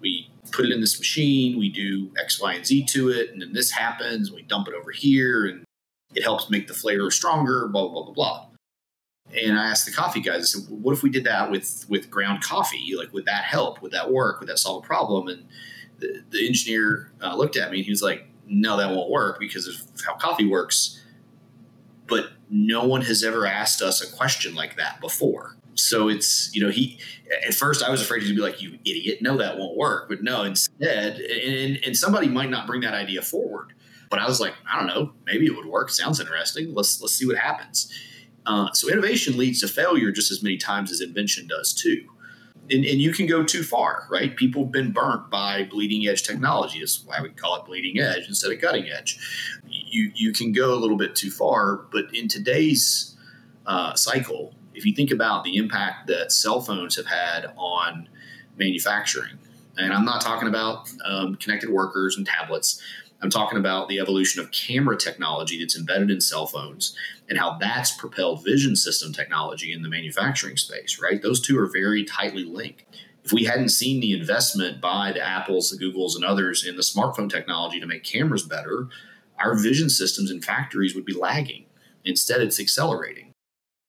[0.00, 3.40] We put it in this machine, we do X, Y, and Z to it, and
[3.40, 5.64] then this happens, we dump it over here, and
[6.14, 8.46] it helps make the flavor stronger, blah, blah, blah, blah.
[9.34, 12.10] And I asked the coffee guys, I said, what if we did that with, with
[12.10, 12.94] ground coffee?
[12.96, 13.80] Like, would that help?
[13.80, 14.40] Would that work?
[14.40, 15.28] Would that solve a problem?
[15.28, 15.46] And
[15.98, 19.40] the, the engineer uh, looked at me and he was like, no, that won't work
[19.40, 21.00] because of how coffee works.
[22.06, 25.56] But no one has ever asked us a question like that before.
[25.74, 26.98] So it's, you know, he,
[27.46, 30.08] at first I was afraid he'd be like, you idiot, no, that won't work.
[30.08, 33.72] But no, instead, and, and somebody might not bring that idea forward.
[34.10, 35.88] But I was like, I don't know, maybe it would work.
[35.90, 36.74] Sounds interesting.
[36.74, 37.90] Let's, let's see what happens.
[38.44, 42.08] Uh, so innovation leads to failure just as many times as invention does too
[42.70, 44.36] and, and, you can go too far, right?
[44.36, 46.78] People have been burnt by bleeding edge technology.
[46.78, 49.18] is why we call it bleeding edge instead of cutting edge.
[49.68, 53.16] You you can go a little bit too far, but in today's
[53.66, 58.08] uh, cycle, if you think about the impact that cell phones have had on
[58.56, 59.38] manufacturing,
[59.76, 62.80] and I'm not talking about um, connected workers and tablets.
[63.22, 66.96] I'm talking about the evolution of camera technology that's embedded in cell phones
[67.28, 71.22] and how that's propelled vision system technology in the manufacturing space, right?
[71.22, 72.82] Those two are very tightly linked.
[73.24, 76.82] If we hadn't seen the investment by the Apples, the Googles, and others in the
[76.82, 78.88] smartphone technology to make cameras better,
[79.38, 81.66] our vision systems in factories would be lagging.
[82.04, 83.21] Instead, it's accelerating.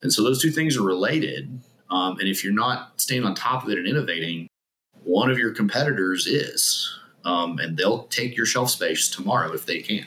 [0.04, 1.60] And so those two things are related.
[1.90, 4.48] Um, and if you're not staying on top of it and innovating,
[5.04, 9.80] one of your competitors is um, and they'll take your shelf space tomorrow if they
[9.80, 10.06] can.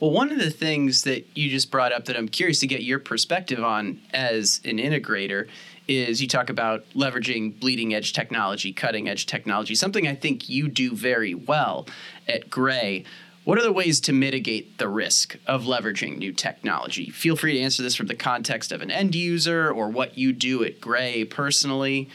[0.00, 2.82] Well, one of the things that you just brought up that I'm curious to get
[2.82, 5.48] your perspective on as an integrator
[5.86, 10.68] is you talk about leveraging bleeding edge technology, cutting edge technology, something I think you
[10.68, 11.86] do very well
[12.28, 13.04] at Gray.
[13.44, 17.10] What are the ways to mitigate the risk of leveraging new technology?
[17.10, 20.32] Feel free to answer this from the context of an end user or what you
[20.32, 22.08] do at Gray personally.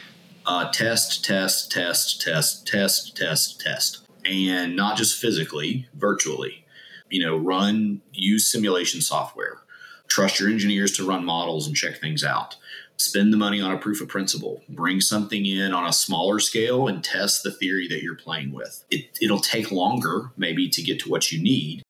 [0.46, 6.64] Uh, test, test, test, test, test, test, test and not just physically, virtually.
[7.10, 9.58] You know, run, use simulation software,
[10.06, 12.56] trust your engineers to run models and check things out.
[12.98, 14.62] Spend the money on a proof of principle.
[14.68, 18.84] Bring something in on a smaller scale and test the theory that you're playing with.
[18.90, 21.82] It, will take longer, maybe, to get to what you need.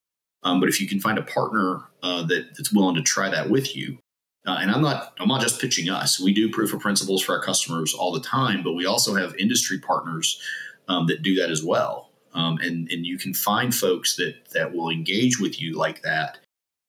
[0.42, 3.50] Um, but if you can find a partner uh, that, that's willing to try that
[3.50, 3.98] with you,
[4.46, 6.20] uh, and I'm not I'm not just pitching us.
[6.20, 9.34] We do proof of principles for our customers all the time, but we also have
[9.36, 10.40] industry partners
[10.86, 12.10] um, that do that as well.
[12.34, 16.38] Um, and, and you can find folks that, that will engage with you like that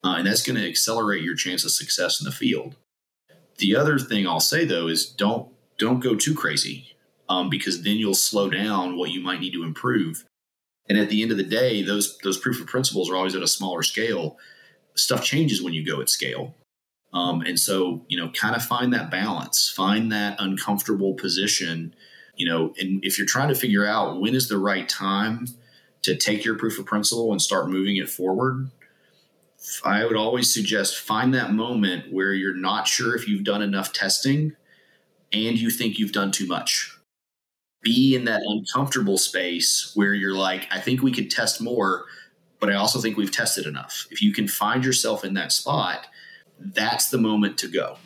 [0.03, 2.75] uh, and that's going to accelerate your chance of success in the field.
[3.59, 6.95] The other thing I'll say though is don't don't go too crazy
[7.29, 10.25] um, because then you'll slow down what you might need to improve.
[10.89, 13.43] And at the end of the day, those those proof of principles are always at
[13.43, 14.37] a smaller scale.
[14.95, 16.55] Stuff changes when you go at scale.
[17.13, 21.95] Um, and so, you know, kind of find that balance, find that uncomfortable position,
[22.35, 25.47] you know, and if you're trying to figure out when is the right time
[26.03, 28.69] to take your proof of principle and start moving it forward,
[29.83, 33.91] I would always suggest find that moment where you're not sure if you've done enough
[33.91, 34.55] testing
[35.33, 36.97] and you think you've done too much.
[37.81, 42.05] Be in that uncomfortable space where you're like, I think we could test more,
[42.59, 44.07] but I also think we've tested enough.
[44.11, 46.07] If you can find yourself in that spot,
[46.59, 47.97] that's the moment to go.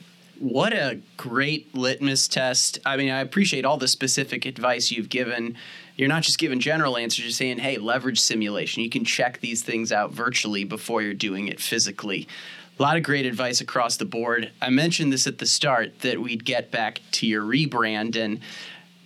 [0.43, 2.77] What a great litmus test.
[2.85, 5.55] I mean, I appreciate all the specific advice you've given.
[5.95, 8.83] You're not just giving general answers, you're saying, hey, leverage simulation.
[8.83, 12.27] You can check these things out virtually before you're doing it physically.
[12.77, 14.51] A lot of great advice across the board.
[14.61, 18.41] I mentioned this at the start that we'd get back to your rebrand and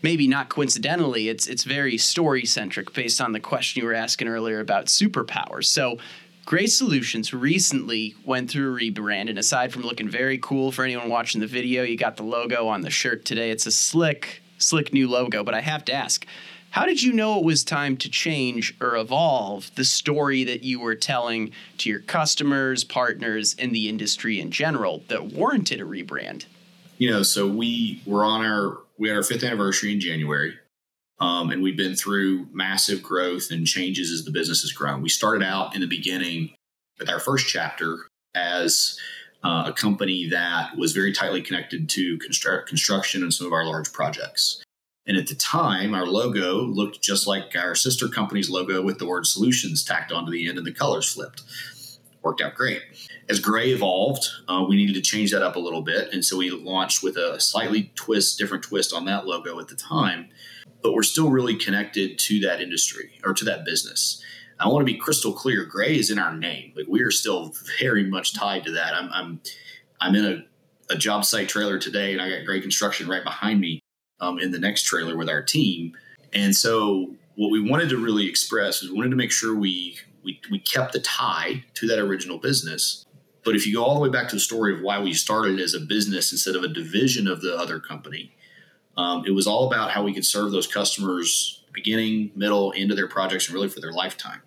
[0.02, 4.28] maybe not coincidentally, it's it's very story centric based on the question you were asking
[4.28, 5.66] earlier about superpowers.
[5.66, 6.00] So
[6.48, 11.10] Gray Solutions recently went through a rebrand, and aside from looking very cool for anyone
[11.10, 13.52] watching the video, you got the logo on the shirt today.
[13.52, 15.44] It's a slick, slick new logo.
[15.44, 16.26] But I have to ask,
[16.70, 20.80] how did you know it was time to change or evolve the story that you
[20.80, 26.46] were telling to your customers, partners, and the industry in general that warranted a rebrand?
[26.98, 30.58] You know, so we were on our we had our fifth anniversary in January.
[31.20, 35.02] Um, and we've been through massive growth and changes as the business has grown.
[35.02, 36.54] We started out in the beginning
[37.00, 39.00] with our first chapter as
[39.44, 43.66] uh, a company that was very tightly connected to construct, construction and some of our
[43.66, 44.64] large projects.
[45.08, 49.08] And at the time, our logo looked just like our sister company's logo with the
[49.08, 51.44] word solutions tacked onto the end and the colors flipped.
[52.22, 52.82] Worked out great.
[53.30, 56.12] As Gray evolved, uh, we needed to change that up a little bit.
[56.12, 59.76] And so we launched with a slightly twist, different twist on that logo at the
[59.76, 60.30] time
[60.82, 64.22] but we're still really connected to that industry or to that business.
[64.60, 65.66] I want to be crystal clear.
[65.66, 66.74] Gray is in our name.
[66.76, 68.94] Like we are still very much tied to that.
[68.94, 69.42] I'm I'm,
[70.02, 73.60] I'm in a, a job site trailer today, and I got Gray Construction right behind
[73.60, 73.80] me
[74.20, 75.94] um, in the next trailer with our team.
[76.34, 79.98] And so, what we wanted to really express is we wanted to make sure we
[80.24, 83.06] we we kept the tie to that original business.
[83.44, 85.60] But if you go all the way back to the story of why we started
[85.60, 88.34] as a business instead of a division of the other company,
[88.98, 92.98] um, it was all about how we could serve those customers beginning, middle, end of
[92.98, 94.42] their projects, and really for their lifetime.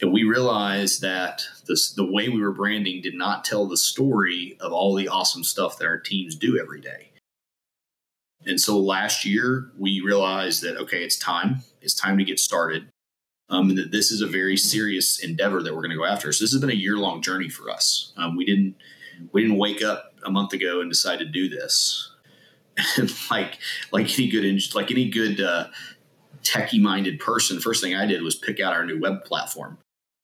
[0.00, 4.56] And we realized that this, the way we were branding did not tell the story
[4.60, 7.12] of all the awesome stuff that our teams do every day.
[8.44, 11.62] And so last year, we realized that, okay, it's time.
[11.80, 12.88] It's time to get started.
[13.48, 16.32] Um, and that this is a very serious endeavor that we're going to go after.
[16.32, 18.12] So this has been a year long journey for us.
[18.16, 18.74] Um, we didn't
[19.32, 22.10] we didn't wake up a month ago and decide to do this.
[23.30, 23.58] Like
[23.92, 25.68] like any good like any good uh,
[26.42, 29.78] techie minded person, first thing I did was pick out our new web platform,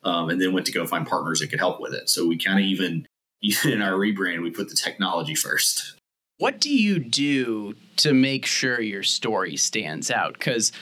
[0.04, 2.08] um, and then went to go find partners that could help with it.
[2.08, 3.06] So we kind of even
[3.42, 5.94] even in our rebrand, we put the technology first.
[6.38, 10.34] What do you do to make sure your story stands out?
[10.34, 10.72] Because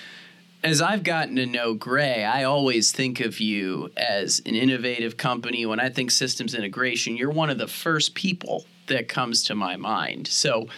[0.62, 5.66] as I've gotten to know Gray, I always think of you as an innovative company.
[5.66, 9.77] When I think systems integration, you're one of the first people that comes to my
[9.77, 10.27] mind.
[10.27, 10.69] So,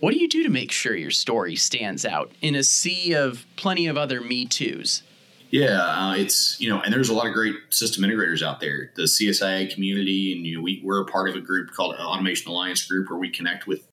[0.00, 3.46] what do you do to make sure your story stands out in a sea of
[3.56, 5.02] plenty of other Me Too's?
[5.50, 8.90] Yeah, uh, it's you know, and there's a lot of great system integrators out there.
[8.96, 12.50] The CSIA community, and you know, we we're a part of a group called Automation
[12.50, 13.88] Alliance Group, where we connect with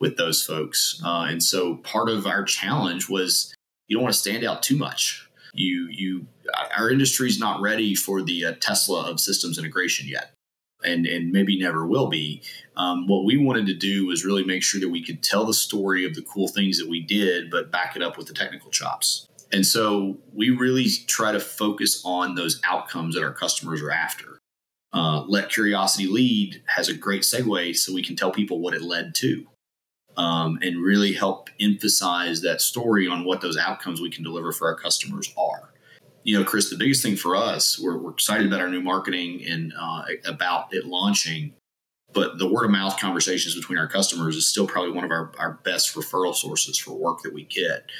[0.00, 1.00] with those folks.
[1.04, 3.54] Uh, and so part of our challenge was
[3.86, 5.28] you don't want to stand out too much.
[5.54, 6.26] You you
[6.76, 10.32] our industry is not ready for the uh, Tesla of systems integration yet
[10.84, 12.42] and and maybe never will be.
[12.76, 15.54] Um, what we wanted to do was really make sure that we could tell the
[15.54, 18.70] story of the cool things that we did, but back it up with the technical
[18.70, 19.26] chops.
[19.52, 24.38] And so we really try to focus on those outcomes that our customers are after.
[24.92, 28.82] Uh, Let Curiosity Lead has a great segue so we can tell people what it
[28.82, 29.46] led to
[30.16, 34.66] um, and really help emphasize that story on what those outcomes we can deliver for
[34.66, 35.70] our customers are
[36.24, 39.42] you know, Chris, the biggest thing for us, we're, we're excited about our new marketing
[39.48, 41.54] and uh, about it launching.
[42.12, 45.32] But the word of mouth conversations between our customers is still probably one of our,
[45.38, 47.90] our best referral sources for work that we get.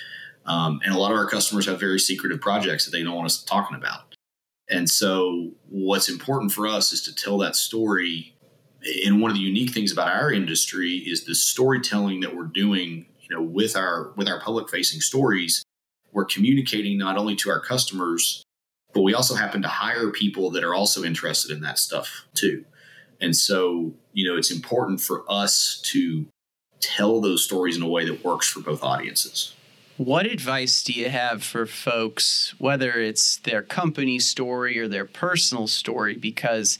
[0.46, 3.26] Um, and a lot of our customers have very secretive projects that they don't want
[3.26, 4.14] us talking about.
[4.70, 8.34] And so, what's important for us is to tell that story.
[9.04, 13.06] And one of the unique things about our industry is the storytelling that we're doing,
[13.20, 15.64] you know, with our with our public facing stories
[16.12, 18.42] we're communicating not only to our customers,
[18.94, 22.64] but we also happen to hire people that are also interested in that stuff too.
[23.20, 26.26] And so, you know, it's important for us to
[26.80, 29.54] tell those stories in a way that works for both audiences.
[29.96, 35.66] What advice do you have for folks, whether it's their company story or their personal
[35.66, 36.14] story?
[36.14, 36.78] Because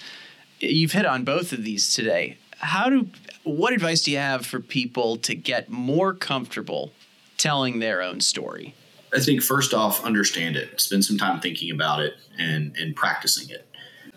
[0.60, 2.38] you've hit on both of these today.
[2.58, 3.08] How do
[3.42, 6.92] what advice do you have for people to get more comfortable
[7.38, 8.74] telling their own story?
[9.14, 10.80] I think first off, understand it.
[10.80, 13.67] Spend some time thinking about it and and practicing it.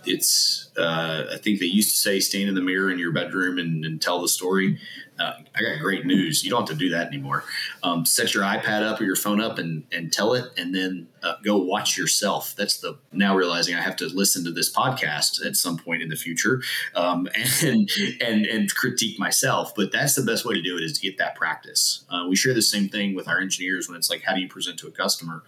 [0.06, 3.58] It's uh, I think they used to say stand in the mirror in your bedroom
[3.60, 4.80] and, and tell the story
[5.22, 6.44] uh, I got great news.
[6.44, 7.44] You don't have to do that anymore.
[7.84, 11.08] Um, set your iPad up or your phone up and, and tell it, and then
[11.22, 12.56] uh, go watch yourself.
[12.56, 16.10] That's the now realizing I have to listen to this podcast at some point in
[16.10, 16.62] the future
[16.96, 17.28] um,
[17.64, 17.90] and
[18.22, 19.76] and and critique myself.
[19.76, 22.04] But that's the best way to do it is to get that practice.
[22.10, 24.48] Uh, we share the same thing with our engineers when it's like, how do you
[24.48, 25.44] present to a customer?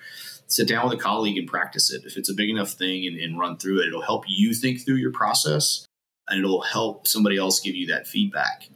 [0.48, 2.04] Sit down with a colleague and practice it.
[2.06, 4.86] If it's a big enough thing and, and run through it, it'll help you think
[4.86, 5.86] through your process
[6.28, 8.70] and it'll help somebody else give you that feedback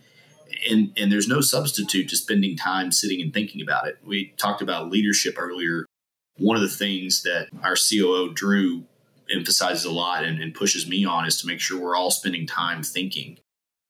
[0.69, 3.97] and and there's no substitute to spending time sitting and thinking about it.
[4.05, 5.85] We talked about leadership earlier.
[6.37, 8.83] One of the things that our COO Drew
[9.31, 12.45] emphasizes a lot and, and pushes me on is to make sure we're all spending
[12.45, 13.39] time thinking,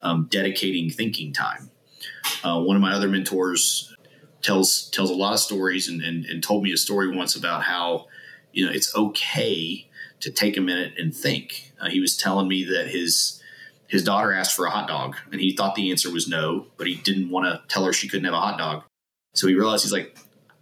[0.02, 1.70] um, dedicating thinking time.
[2.44, 3.94] Uh, one of my other mentors
[4.42, 7.64] tells tells a lot of stories and, and, and told me a story once about
[7.64, 8.08] how
[8.52, 9.88] you know it's okay
[10.20, 11.72] to take a minute and think.
[11.80, 13.42] Uh, he was telling me that his
[13.88, 16.88] his daughter asked for a hot dog and he thought the answer was no, but
[16.88, 18.84] he didn't want to tell her she couldn't have a hot dog.
[19.34, 20.18] So he realized he's like,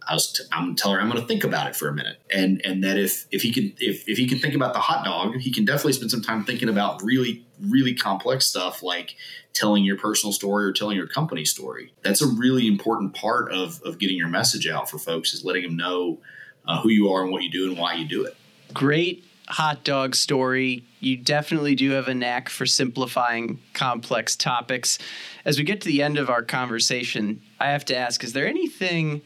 [0.06, 2.18] I was t- I'm gonna tell her I'm gonna think about it for a minute.
[2.30, 5.04] And and that if if he can if, if he can think about the hot
[5.04, 9.16] dog, he can definitely spend some time thinking about really, really complex stuff like
[9.52, 11.92] telling your personal story or telling your company story.
[12.02, 15.62] That's a really important part of of getting your message out for folks is letting
[15.62, 16.20] them know
[16.66, 18.36] uh, who you are and what you do and why you do it.
[18.72, 20.84] Great hot dog story.
[21.00, 24.98] You definitely do have a knack for simplifying complex topics.
[25.44, 28.46] As we get to the end of our conversation, I have to ask is there
[28.46, 29.22] anything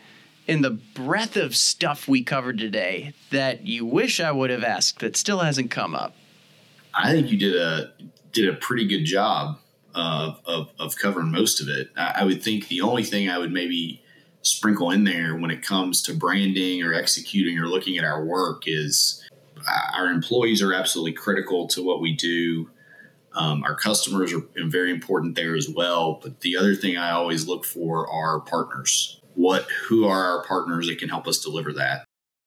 [0.51, 4.98] in the breadth of stuff we covered today that you wish I would have asked
[4.98, 6.16] that still hasn't come up?
[6.92, 7.92] I think you did a
[8.32, 9.61] did a pretty good job
[9.94, 11.90] of, of, of covering most of it.
[11.96, 14.03] I, I would think the only thing I would maybe
[14.42, 18.64] sprinkle in there when it comes to branding or executing or looking at our work
[18.66, 19.22] is
[19.94, 22.70] our employees are absolutely critical to what we do.
[23.34, 26.18] Um, our customers are very important there as well.
[26.20, 29.19] But the other thing I always look for are partners.
[29.41, 32.05] What, who are our partners that can help us deliver that?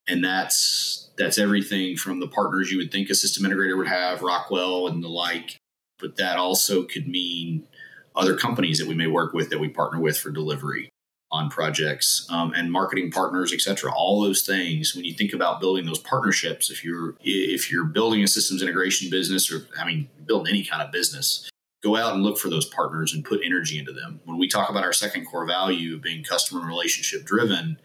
[0.08, 4.22] And that's that's everything from the partners you would think a system integrator would have,
[4.22, 5.58] Rockwell and the like.
[5.98, 7.68] But that also could mean
[8.16, 10.90] other companies that we may work with that we partner with for delivery
[11.32, 13.92] on projects um, and marketing partners, et cetera.
[13.92, 14.94] All those things.
[14.96, 19.10] When you think about building those partnerships, if you're if you're building a systems integration
[19.10, 21.50] business, or I mean, building any kind of business,
[21.84, 24.22] go out and look for those partners and put energy into them.
[24.24, 27.78] When we talk about our second core value of being customer relationship driven,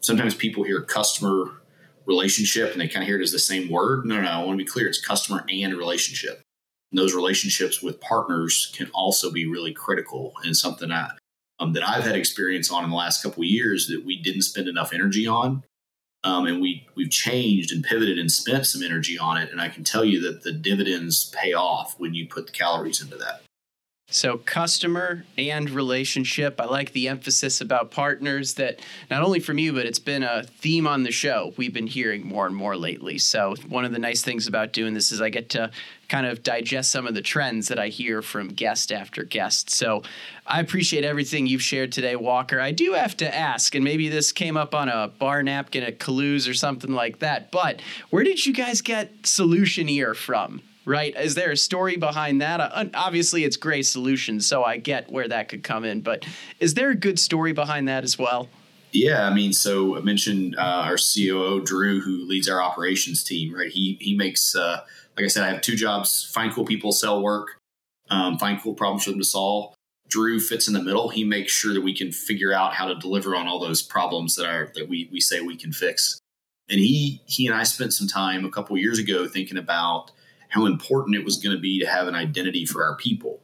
[0.00, 1.62] sometimes people hear customer
[2.04, 4.04] relationship and they kind of hear it as the same word.
[4.04, 4.86] No, no, I want to be clear.
[4.86, 6.42] It's customer and relationship.
[6.92, 11.10] And those relationships with partners can also be really critical and something I,
[11.58, 14.68] um, that I've had experience on in the last couple years that we didn't spend
[14.68, 15.64] enough energy on.
[16.24, 19.50] Um, and we we've changed and pivoted and spent some energy on it.
[19.50, 23.00] And I can tell you that the dividends pay off when you put the calories
[23.00, 23.42] into that.
[24.08, 26.60] So, customer and relationship.
[26.60, 28.78] I like the emphasis about partners that
[29.10, 32.24] not only from you, but it's been a theme on the show we've been hearing
[32.24, 33.18] more and more lately.
[33.18, 35.72] So, one of the nice things about doing this is I get to
[36.08, 39.70] kind of digest some of the trends that I hear from guest after guest.
[39.70, 40.04] So,
[40.46, 42.60] I appreciate everything you've shared today, Walker.
[42.60, 45.98] I do have to ask, and maybe this came up on a bar napkin at
[45.98, 50.62] Calouse or something like that, but where did you guys get Solutioneer from?
[50.86, 51.14] Right?
[51.16, 52.60] Is there a story behind that?
[52.60, 56.00] Uh, obviously, it's Gray Solutions, so I get where that could come in.
[56.00, 56.24] But
[56.58, 58.48] is there a good story behind that as well?
[58.92, 63.54] Yeah, I mean, so I mentioned uh, our COO Drew, who leads our operations team.
[63.54, 64.80] Right, he he makes, uh,
[65.16, 67.58] like I said, I have two jobs: find cool people, sell work,
[68.08, 69.74] um, find cool problems for them to solve.
[70.08, 71.08] Drew fits in the middle.
[71.08, 74.36] He makes sure that we can figure out how to deliver on all those problems
[74.36, 76.20] that are that we we say we can fix.
[76.70, 80.12] And he he and I spent some time a couple years ago thinking about
[80.56, 83.42] how important it was going to be to have an identity for our people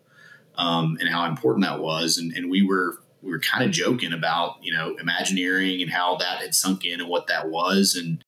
[0.56, 2.16] um, and how important that was.
[2.16, 6.16] And, and we were we were kind of joking about you know Imagineering and how
[6.16, 7.94] that had sunk in and what that was.
[7.94, 8.22] And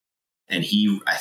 [0.48, 1.18] and he I,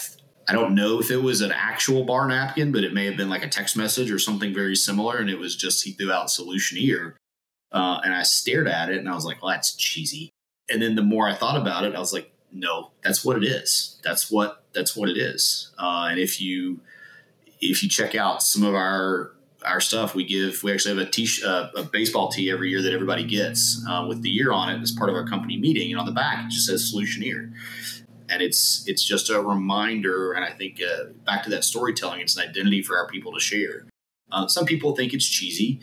[0.48, 3.30] I don't know if it was an actual bar napkin, but it may have been
[3.30, 5.18] like a text message or something very similar.
[5.18, 7.14] And it was just he threw out Solutioneer.
[7.72, 10.30] Uh, and I stared at it and I was like, well, that's cheesy.
[10.70, 13.44] And then the more I thought about it, I was like, no, that's what it
[13.44, 14.00] is.
[14.04, 15.72] That's what that's what it is.
[15.80, 16.82] Uh, and if you
[17.72, 19.32] if you check out some of our
[19.66, 22.82] our stuff, we give we actually have a t uh, a baseball tee every year
[22.82, 25.92] that everybody gets uh, with the year on it as part of our company meeting,
[25.92, 27.52] and on the back it just says Solutioneer.
[28.30, 32.36] And it's it's just a reminder, and I think uh, back to that storytelling, it's
[32.38, 33.86] an identity for our people to share.
[34.32, 35.80] Uh, some people think it's cheesy,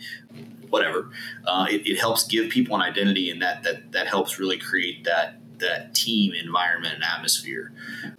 [0.69, 1.09] whatever.
[1.45, 5.05] Uh, it, it helps give people an identity, and that that that helps really create
[5.05, 7.71] that that team environment and atmosphere.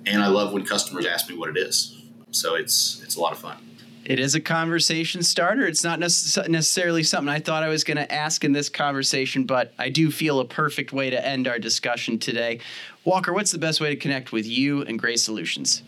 [0.07, 2.02] And I love when customers ask me what it is.
[2.33, 3.57] So it's it's a lot of fun.
[4.05, 5.65] It is a conversation starter.
[5.65, 9.73] It's not necessarily something I thought I was going to ask in this conversation, but
[9.79, 12.59] I do feel a perfect way to end our discussion today.
[13.05, 15.85] Walker, what's the best way to connect with you and Gray Solutions?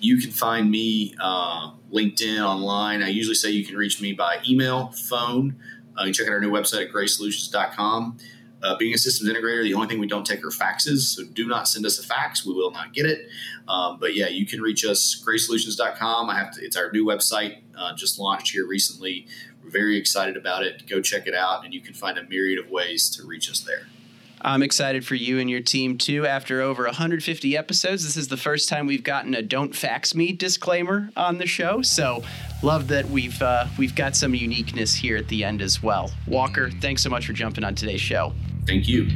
[0.00, 3.02] You can find me uh, LinkedIn online.
[3.02, 5.56] I usually say you can reach me by email, phone.
[5.98, 8.16] Uh, you can check out our new website at graysolutions.com.
[8.62, 11.14] Uh, being a systems integrator, the only thing we don't take are faxes.
[11.14, 12.44] So do not send us a fax.
[12.44, 13.28] We will not get it.
[13.68, 16.28] Um, but yeah, you can reach us, graysolutions.com.
[16.28, 19.26] I have to, it's our new website, uh, just launched here recently.
[19.62, 20.86] We're very excited about it.
[20.86, 23.60] Go check it out, and you can find a myriad of ways to reach us
[23.60, 23.86] there.
[24.42, 26.26] I'm excited for you and your team too.
[26.26, 30.32] After over 150 episodes, this is the first time we've gotten a "Don't fax me"
[30.32, 31.82] disclaimer on the show.
[31.82, 32.22] So,
[32.62, 36.10] love that we've uh, we've got some uniqueness here at the end as well.
[36.26, 38.32] Walker, thanks so much for jumping on today's show.
[38.66, 39.08] Thank you.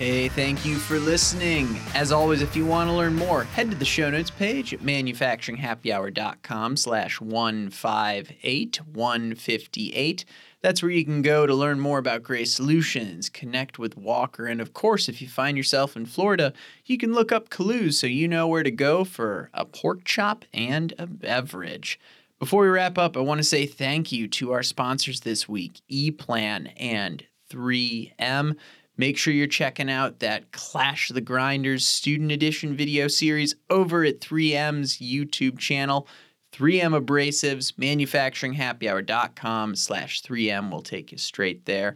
[0.00, 1.68] Hey, thank you for listening.
[1.94, 4.80] As always, if you want to learn more, head to the show notes page at
[4.80, 10.24] manufacturinghappyhour.com slash 158 158.
[10.62, 14.62] That's where you can go to learn more about Gray Solutions, connect with Walker, and
[14.62, 16.54] of course, if you find yourself in Florida,
[16.86, 20.46] you can look up Kalu's so you know where to go for a pork chop
[20.54, 22.00] and a beverage.
[22.40, 25.82] Before we wrap up, I want to say thank you to our sponsors this week,
[25.92, 28.56] ePlan and 3M.
[28.96, 34.20] Make sure you're checking out that Clash the Grinders Student Edition video series over at
[34.20, 36.08] 3M's YouTube channel.
[36.54, 41.94] 3M Abrasives, manufacturinghappyhour.com slash 3M will take you straight there.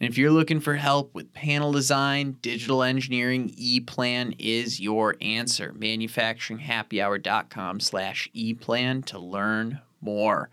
[0.00, 5.72] And if you're looking for help with panel design, digital engineering, ePlan is your answer.
[5.72, 10.50] Manufacturinghappyhour.com slash ePlan to learn more.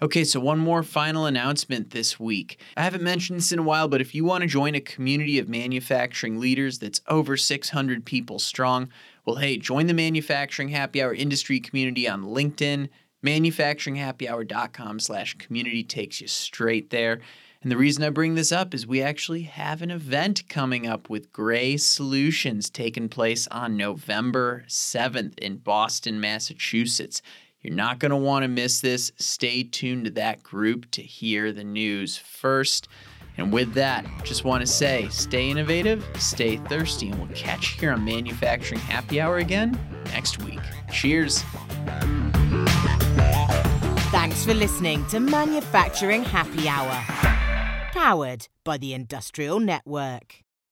[0.00, 2.58] Okay, so one more final announcement this week.
[2.76, 5.38] I haven't mentioned this in a while, but if you want to join a community
[5.38, 8.88] of manufacturing leaders that's over 600 people strong,
[9.24, 12.88] well, hey, join the Manufacturing Happy Hour industry community on LinkedIn.
[13.24, 17.20] ManufacturingHappyHour.com slash community takes you straight there.
[17.62, 21.08] And the reason I bring this up is we actually have an event coming up
[21.08, 27.22] with Gray Solutions taking place on November 7th in Boston, Massachusetts.
[27.62, 29.12] You're not going to want to miss this.
[29.18, 32.88] Stay tuned to that group to hear the news first.
[33.38, 37.80] And with that, just want to say stay innovative, stay thirsty, and we'll catch you
[37.80, 40.60] here on Manufacturing Happy Hour again next week.
[40.92, 41.42] Cheers.
[44.10, 47.02] Thanks for listening to Manufacturing Happy Hour,
[47.92, 50.41] powered by the Industrial Network.